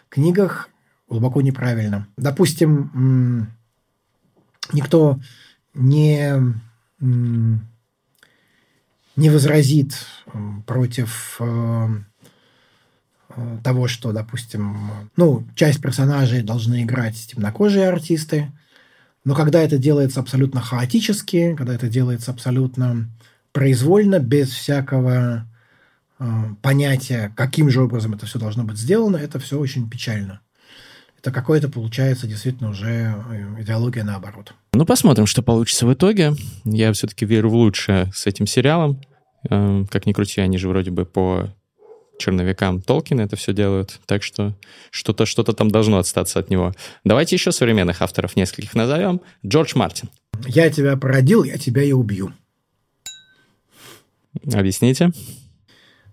[0.09, 0.69] книгах
[1.09, 2.07] глубоко неправильно.
[2.17, 3.51] Допустим,
[4.73, 5.21] никто
[5.75, 6.35] не,
[7.01, 7.61] не
[9.31, 9.95] возразит
[10.67, 11.89] против э,
[13.29, 18.51] э, того, что, допустим, ну, часть персонажей должны играть темнокожие артисты,
[19.25, 23.11] но когда это делается абсолютно хаотически, когда это делается абсолютно
[23.53, 25.47] произвольно, без всякого
[26.19, 26.25] э,
[26.63, 30.41] понятия, каким же образом это все должно быть сделано, это все очень печально.
[31.19, 34.55] Это какое-то получается действительно уже э, идеология наоборот.
[34.73, 36.35] Ну, посмотрим, что получится в итоге.
[36.65, 39.01] Я все-таки верю в лучшее с этим сериалом.
[39.49, 41.55] Э, как ни крути, они же вроде бы по
[42.19, 44.57] черновикам Толкина это все делают, так что
[44.91, 46.73] что-то что там должно остаться от него.
[47.05, 49.21] Давайте еще современных авторов нескольких назовем.
[49.45, 50.09] Джордж Мартин.
[50.47, 52.33] Я тебя породил, я тебя и убью.
[54.53, 55.12] Объясните.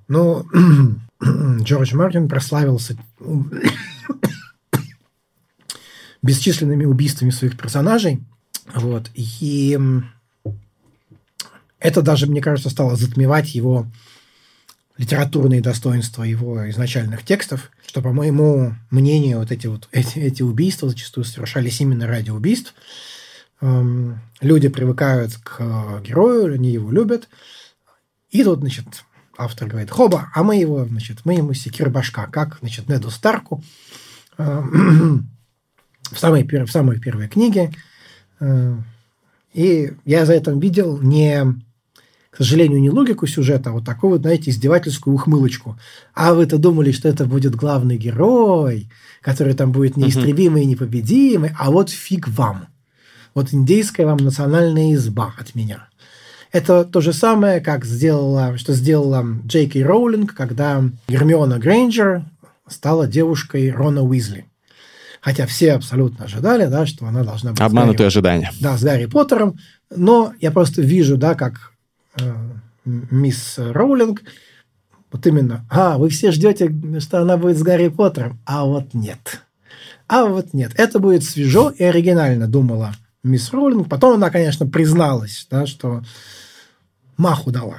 [0.08, 0.46] Ну,
[1.64, 2.98] Джордж Мартин прославился
[6.22, 8.20] бесчисленными убийствами своих персонажей.
[8.74, 9.10] Вот.
[9.14, 9.80] И
[11.80, 13.88] это даже, мне кажется, стало затмевать его
[14.98, 20.90] литературные достоинства его изначальных текстов, что, по моему мнению, вот эти вот эти, эти убийства
[20.90, 22.74] зачастую совершались именно ради убийств.
[23.62, 27.30] Эм, люди привыкают к герою, они его любят.
[28.30, 28.86] И тут, значит,
[29.38, 33.64] автор говорит, хоба, а мы его, значит, мы ему секир башка, как, значит, Неду Старку
[34.38, 35.30] эм,
[36.12, 37.72] в самой, в самой первой книге.
[38.40, 38.78] Э,
[39.54, 41.60] и я за это видел не
[42.30, 45.78] к сожалению, не логику сюжета, а вот такую вот, знаете, издевательскую ухмылочку.
[46.14, 48.90] А вы-то думали, что это будет главный герой,
[49.22, 52.68] который там будет неистребимый и непобедимый, а вот фиг вам.
[53.34, 55.89] Вот индейская вам национальная изба от меня.
[56.52, 62.24] Это то же самое, как сделала, что сделала Джей Кей Роулинг, когда Гермиона Грейнджер
[62.68, 64.46] стала девушкой Рона Уизли.
[65.22, 67.60] Хотя все абсолютно ожидали, да, что она должна быть...
[67.60, 68.52] Обманутые ожидания.
[68.62, 69.58] Да, с Гарри Поттером.
[69.94, 71.74] Но я просто вижу, да, как
[72.20, 72.34] Э,
[72.86, 74.24] мисс Роулинг,
[75.12, 79.42] вот именно, а, вы все ждете, что она будет с Гарри Поттером, а вот нет.
[80.08, 80.72] А вот нет.
[80.76, 83.90] Это будет свежо и оригинально, думала мисс Роулинг.
[83.90, 86.04] Потом она, конечно, призналась, да, что
[87.18, 87.78] маху дала,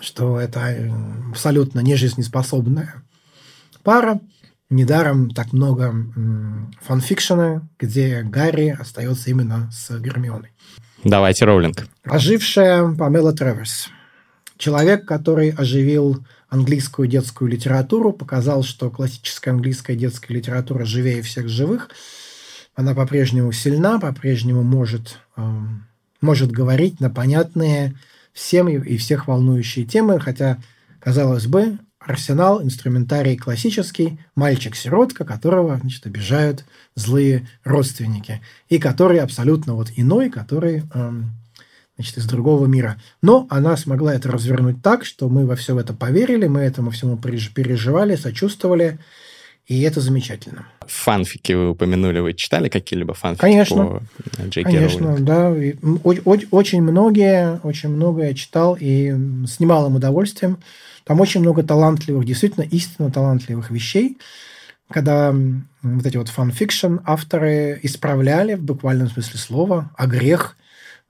[0.00, 0.90] что это э,
[1.30, 3.02] абсолютно нежизнеспособная
[3.82, 4.20] пара.
[4.70, 5.94] Недаром так много
[6.80, 10.52] фанфикшена, где Гарри остается именно с Гермионой.
[11.04, 11.86] Давайте, Роулинг.
[12.02, 13.90] Ожившая Памела Треверс.
[14.56, 21.90] Человек, который оживил английскую детскую литературу, показал, что классическая английская детская литература живее всех живых.
[22.74, 25.42] Она по-прежнему сильна, по-прежнему может, э,
[26.20, 27.94] может говорить на понятные
[28.32, 30.58] всем и всех волнующие темы, хотя,
[31.00, 36.64] казалось бы, арсенал, инструментарий классический, мальчик-сиротка, которого значит, обижают
[36.94, 41.32] злые родственники, и который абсолютно вот иной, который эм,
[41.96, 43.00] значит, из другого мира.
[43.22, 47.16] Но она смогла это развернуть так, что мы во все это поверили, мы этому всему
[47.16, 48.98] переживали, сочувствовали,
[49.66, 50.66] и это замечательно.
[50.86, 53.86] Фанфики вы упомянули, вы читали какие-либо фанфики Конечно.
[53.86, 54.02] по
[54.42, 55.24] Джей Кей Конечно, Роулинг?
[55.24, 55.56] да.
[55.56, 55.74] И
[56.50, 59.10] очень многие, очень многое я читал и
[59.46, 60.58] с немалым удовольствием.
[61.04, 64.18] Там очень много талантливых, действительно истинно талантливых вещей,
[64.90, 65.34] когда
[65.82, 70.56] вот эти вот фанфикшн авторы исправляли в буквальном смысле слова огрехи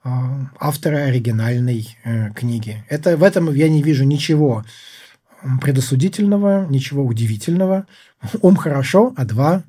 [0.04, 2.84] а, автора оригинальной э, книги.
[2.88, 4.64] Это, в этом я не вижу ничего
[5.60, 7.86] предосудительного, ничего удивительного.
[8.42, 9.64] Ум хорошо, а два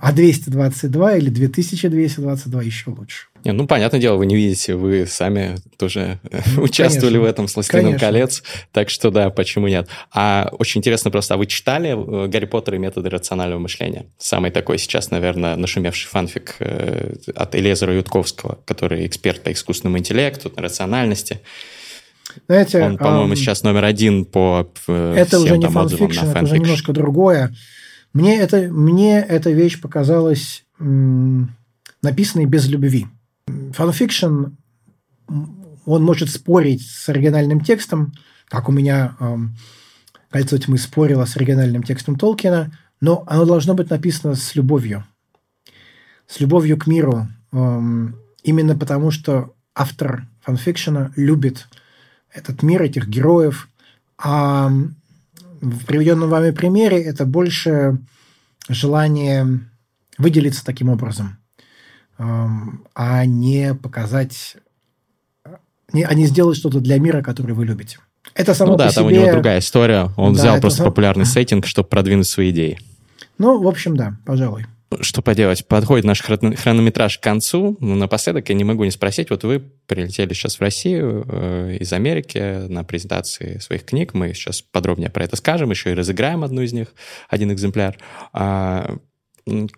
[0.00, 3.26] а 222 или 2222 еще лучше.
[3.44, 7.20] Не, ну, понятное дело, вы не видите, вы сами тоже э, участвовали Конечно.
[7.20, 8.42] в этом с «Властелином колец»,
[8.72, 9.88] так что да, почему нет.
[10.12, 14.04] А очень интересно просто, а вы читали э, «Гарри Поттер и методы рационального мышления»?
[14.18, 20.52] Самый такой сейчас, наверное, нашумевший фанфик э, от Элезера Ютковского, который эксперт по искусственному интеллекту,
[20.56, 21.40] рациональности.
[22.46, 26.58] Знаете, Он, по-моему, эм, сейчас номер один по это всем уже не фанфикшн, это уже
[26.58, 27.54] немножко другое.
[28.12, 31.56] Мне, это, мне эта вещь показалась м,
[32.02, 33.06] написанной без любви.
[33.72, 34.46] Фанфикшн,
[35.86, 38.12] он может спорить с оригинальным текстом,
[38.48, 39.56] как у меня эм,
[40.30, 45.04] «Кольцо тьмы» спорило с оригинальным текстом Толкина, но оно должно быть написано с любовью.
[46.26, 47.28] С любовью к миру.
[47.52, 51.68] Эм, именно потому, что автор фанфикшена любит
[52.32, 53.68] этот мир, этих героев.
[54.18, 54.70] А
[55.60, 57.98] в приведенном вами примере это больше
[58.68, 59.60] желание
[60.18, 61.38] выделиться таким образом,
[62.18, 64.56] а не показать,
[65.92, 67.98] а не сделать что-то для мира, который вы любите.
[68.34, 69.18] Это само ну да, по там себе...
[69.18, 70.10] у него другая история.
[70.16, 70.86] Он да, взял просто сам...
[70.86, 72.78] популярный сеттинг, чтобы продвинуть свои идеи.
[73.38, 74.66] Ну, в общем, да, пожалуй.
[75.00, 77.76] Что поделать, подходит наш хронометраж к концу.
[77.80, 79.30] Но напоследок я не могу не спросить.
[79.30, 84.14] Вот вы прилетели сейчас в Россию э, из Америки на презентации своих книг.
[84.14, 86.88] Мы сейчас подробнее про это скажем, еще и разыграем одну из них,
[87.28, 87.98] один экземпляр.
[88.32, 88.96] А,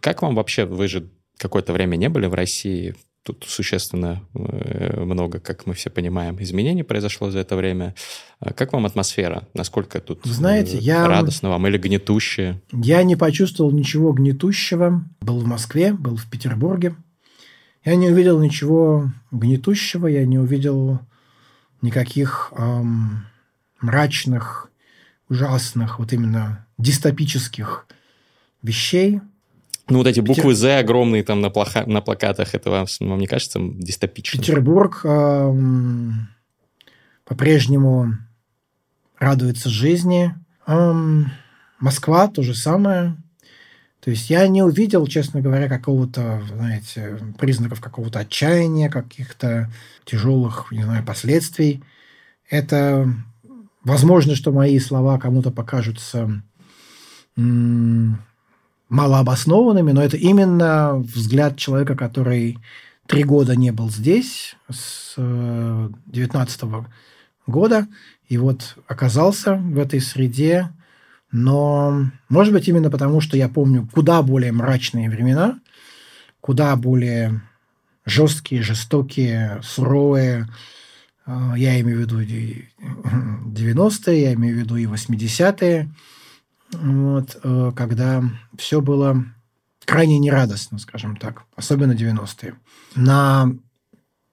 [0.01, 5.39] как вам вообще, вы же какое-то время не были в России, тут существенно э, много,
[5.39, 7.95] как мы все понимаем, изменений произошло за это время.
[8.41, 9.47] А как вам атмосфера?
[9.55, 11.07] Насколько тут Знаете, я...
[11.07, 12.61] радостно вам или гнетуще?
[12.73, 15.05] Я не почувствовал ничего гнетущего.
[15.21, 16.97] Был в Москве, был в Петербурге.
[17.85, 21.01] Я не увидел ничего гнетущего, я не увидел
[21.81, 23.27] никаких эм,
[23.81, 24.71] мрачных,
[25.29, 27.87] ужасных, вот именно дистопических
[28.63, 29.21] вещей.
[29.89, 31.85] Ну, вот эти буквы «З» огромные там на, плаха...
[31.87, 34.41] на плакатах, это вам, вам не кажется дистопичным?
[34.41, 36.29] Петербург эм,
[37.25, 38.15] по-прежнему
[39.19, 40.35] радуется жизни.
[40.67, 41.33] Эм,
[41.81, 43.17] Москва то же самое.
[44.01, 49.71] То есть я не увидел, честно говоря, какого-то, знаете, признаков какого-то отчаяния, каких-то
[50.05, 51.85] тяжелых, не знаю, последствий.
[52.51, 53.13] Это
[53.85, 56.43] возможно, что мои слова кому-то покажутся
[58.93, 62.59] малообоснованными, но это именно взгляд человека, который
[63.07, 66.67] три года не был здесь, с 19 э,
[67.47, 67.89] года,
[68.29, 70.69] и вот оказался в этой среде,
[71.31, 75.59] но, может быть, именно потому, что я помню куда более мрачные времена,
[76.43, 77.41] куда более
[78.05, 80.49] жесткие, жестокие, суровые.
[81.27, 82.67] Я имею в виду и
[83.47, 85.89] 90-е, я имею в виду и 80-е,
[86.73, 88.25] вот, э, когда
[88.57, 89.25] все было
[89.85, 92.55] крайне нерадостно, скажем так, особенно 90-е.
[92.95, 93.53] На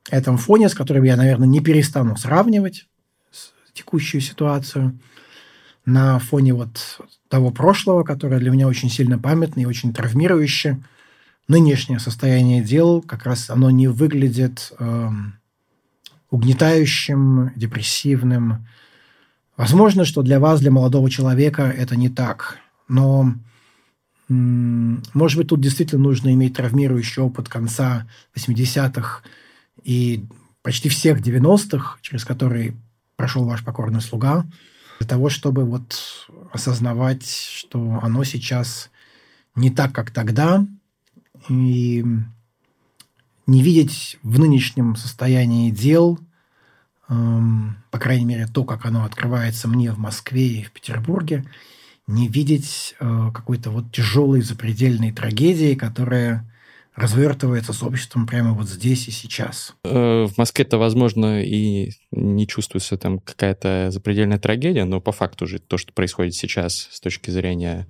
[0.10, 2.88] этом фоне, с которым я, наверное, не перестану сравнивать
[3.74, 5.00] текущую ситуацию–
[5.90, 10.80] на фоне вот того прошлого, которое для меня очень сильно памятно и очень травмирующе,
[11.48, 15.10] нынешнее состояние дел как раз оно не выглядит э,
[16.30, 18.68] угнетающим, депрессивным.
[19.60, 22.58] Возможно, что для вас, для молодого человека, это не так,
[22.88, 23.34] но
[24.30, 29.22] может быть, тут действительно нужно иметь травмирующий опыт конца 80-х
[29.84, 30.26] и
[30.62, 32.76] почти всех 90-х, через которые
[33.16, 34.46] прошел ваш покорный слуга–
[35.00, 38.92] для того, чтобы вот осознавать, что оно сейчас
[39.56, 40.66] не так, как тогда,
[41.48, 42.06] и
[43.48, 46.20] не видеть в нынешнем состоянии дел,
[47.10, 51.44] по крайней мере, то, как оно открывается мне в Москве и в Петербурге,
[52.06, 56.50] не видеть э, какой-то вот тяжелой запредельной трагедии, которая
[56.96, 59.76] развертывается с обществом прямо вот здесь и сейчас.
[59.84, 65.60] Э, в Москве-то, возможно, и не чувствуется там какая-то запредельная трагедия, но по факту же
[65.60, 67.88] то, что происходит сейчас с точки зрения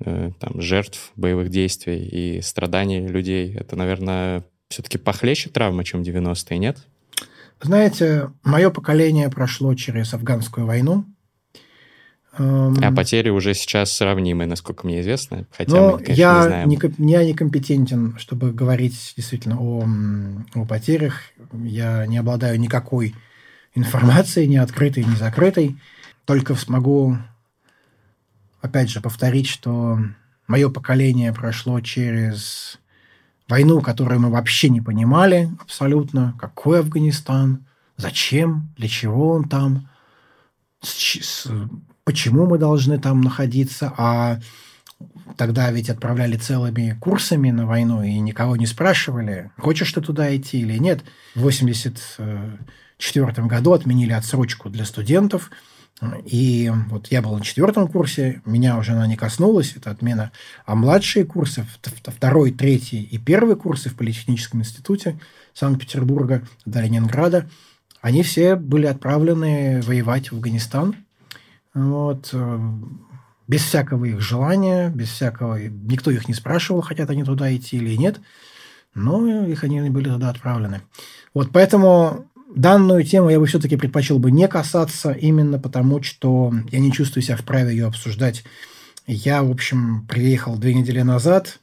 [0.00, 6.58] э, там, жертв боевых действий и страданий людей, это, наверное, все-таки похлеще травма, чем 90-е,
[6.58, 6.86] нет?
[7.62, 11.06] Знаете, мое поколение прошло через афганскую войну,
[12.34, 15.46] а потери уже сейчас сравнимы, насколько мне известно.
[15.56, 16.68] Хотя Но мы, конечно, я не знаем.
[16.98, 19.86] Не, я некомпетентен, чтобы говорить действительно о,
[20.54, 21.20] о потерях.
[21.52, 23.14] Я не обладаю никакой
[23.74, 25.76] информацией, ни открытой, ни закрытой.
[26.24, 27.18] Только смогу,
[28.62, 29.98] опять же, повторить, что
[30.46, 32.78] мое поколение прошло через
[33.52, 36.34] войну, которую мы вообще не понимали абсолютно.
[36.40, 37.66] Какой Афганистан?
[37.98, 38.72] Зачем?
[38.78, 39.90] Для чего он там?
[40.80, 41.48] С, с,
[42.02, 44.40] почему мы должны там находиться, а
[45.36, 50.60] тогда ведь отправляли целыми курсами на войну и никого не спрашивали, хочешь ты туда идти
[50.60, 51.04] или нет.
[51.34, 55.50] В 1984 году отменили отсрочку для студентов,
[56.24, 60.32] и вот я был на четвертом курсе, меня уже она не коснулась, это отмена.
[60.66, 61.64] А младшие курсы,
[62.06, 65.18] второй, третий и первый курсы в Политехническом институте
[65.54, 67.48] Санкт-Петербурга до Ленинграда,
[68.00, 70.96] они все были отправлены воевать в Афганистан–
[71.74, 72.58] вот, э,
[73.48, 75.58] без всякого их желания, без всякого...
[75.58, 78.20] Никто их не спрашивал, хотят они туда идти или нет,
[78.94, 80.82] но их они были туда отправлены.
[81.32, 86.78] Вот, поэтому данную тему я бы все-таки предпочел бы не касаться, именно потому, что я
[86.78, 88.44] не чувствую себя вправе ее обсуждать.
[89.06, 91.60] Я, в общем, приехал две недели назад,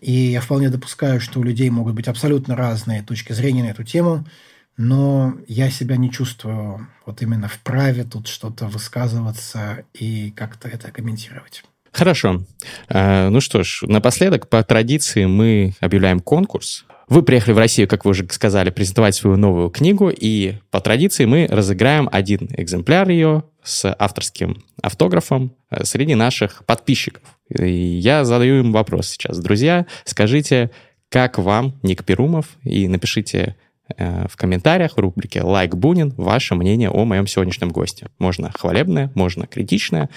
[0.00, 3.84] и я вполне допускаю, что у людей могут быть абсолютно разные точки зрения на эту
[3.84, 4.26] тему–
[4.80, 11.64] но я себя не чувствую вот именно вправе тут что-то высказываться и как-то это комментировать.
[11.92, 12.44] Хорошо.
[12.88, 16.86] А, ну что ж, напоследок, по традиции, мы объявляем конкурс.
[17.10, 21.24] Вы приехали в Россию, как вы уже сказали, презентовать свою новую книгу, и по традиции
[21.24, 27.22] мы разыграем один экземпляр ее с авторским автографом э, среди наших подписчиков.
[27.48, 29.40] И я задаю им вопрос сейчас.
[29.40, 30.70] Друзья, скажите,
[31.08, 33.56] как вам Ник Перумов, и напишите
[33.96, 38.08] в комментариях в рубрике «Лайк Бунин» ваше мнение о моем сегодняшнем госте.
[38.18, 40.08] Можно хвалебное, можно критичное.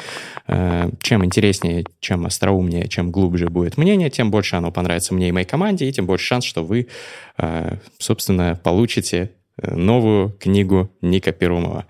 [0.47, 5.31] Э, чем интереснее, чем остроумнее, чем глубже будет мнение, тем больше оно понравится мне и
[5.31, 6.87] моей команде, и тем больше шанс, что вы,
[7.37, 9.31] э, собственно, получите
[9.61, 11.85] новую книгу Ника Перумова.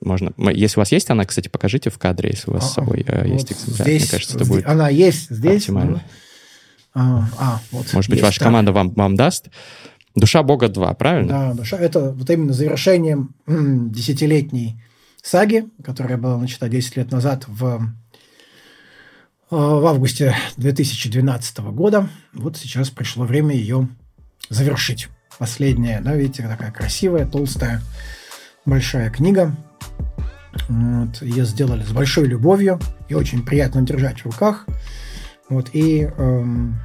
[0.00, 2.74] Можно, если у вас есть она, кстати, покажите в кадре, если у вас а, с
[2.74, 3.88] собой вот есть экземпляр.
[3.88, 5.62] Здесь, Мне кажется, это будет Она есть здесь.
[5.62, 6.02] Оптимально.
[6.94, 8.46] А, а, вот Может быть, ваша так.
[8.46, 9.48] команда вам, вам даст.
[10.14, 11.28] Душа Бога 2, правильно?
[11.28, 11.76] Да, душа.
[11.76, 14.80] Это вот именно завершением десятилетней
[15.22, 17.78] саги, которая была начата 10 лет назад в, э,
[19.50, 22.08] в августе 2012 года.
[22.32, 23.88] Вот сейчас пришло время ее
[24.48, 25.08] завершить.
[25.36, 27.82] Последняя, да, видите, такая красивая, толстая,
[28.64, 29.56] большая книга.
[30.68, 32.78] Вот, ее сделали с большой любовью
[33.08, 34.64] и очень приятно держать в руках.
[35.48, 36.78] Вот, и эм,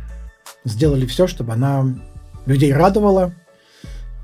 [0.66, 1.86] сделали все, чтобы она
[2.50, 3.32] людей радовала.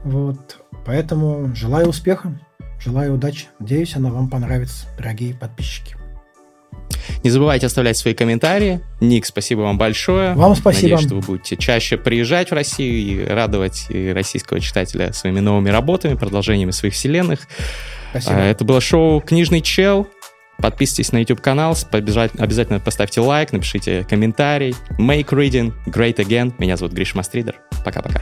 [0.04, 2.38] Вот, поэтому желаю успеха,
[2.80, 3.46] желаю удачи.
[3.60, 5.96] Надеюсь, она вам понравится, дорогие подписчики.
[7.24, 8.82] Не забывайте оставлять свои комментарии.
[9.00, 10.34] Ник, спасибо вам большое.
[10.34, 10.96] Вам спасибо.
[10.96, 15.70] Надеюсь, что вы будете чаще приезжать в Россию и радовать и российского читателя своими новыми
[15.70, 17.48] работами, продолжениями своих вселенных.
[18.12, 18.36] Спасибо.
[18.36, 20.08] А, это было шоу «Книжный чел».
[20.58, 24.76] Подписывайтесь на YouTube-канал, обязательно поставьте лайк, напишите комментарий.
[24.98, 26.54] Make reading great again.
[26.58, 27.56] Меня зовут Гриш Мастридер.
[27.84, 28.22] Пока-пока.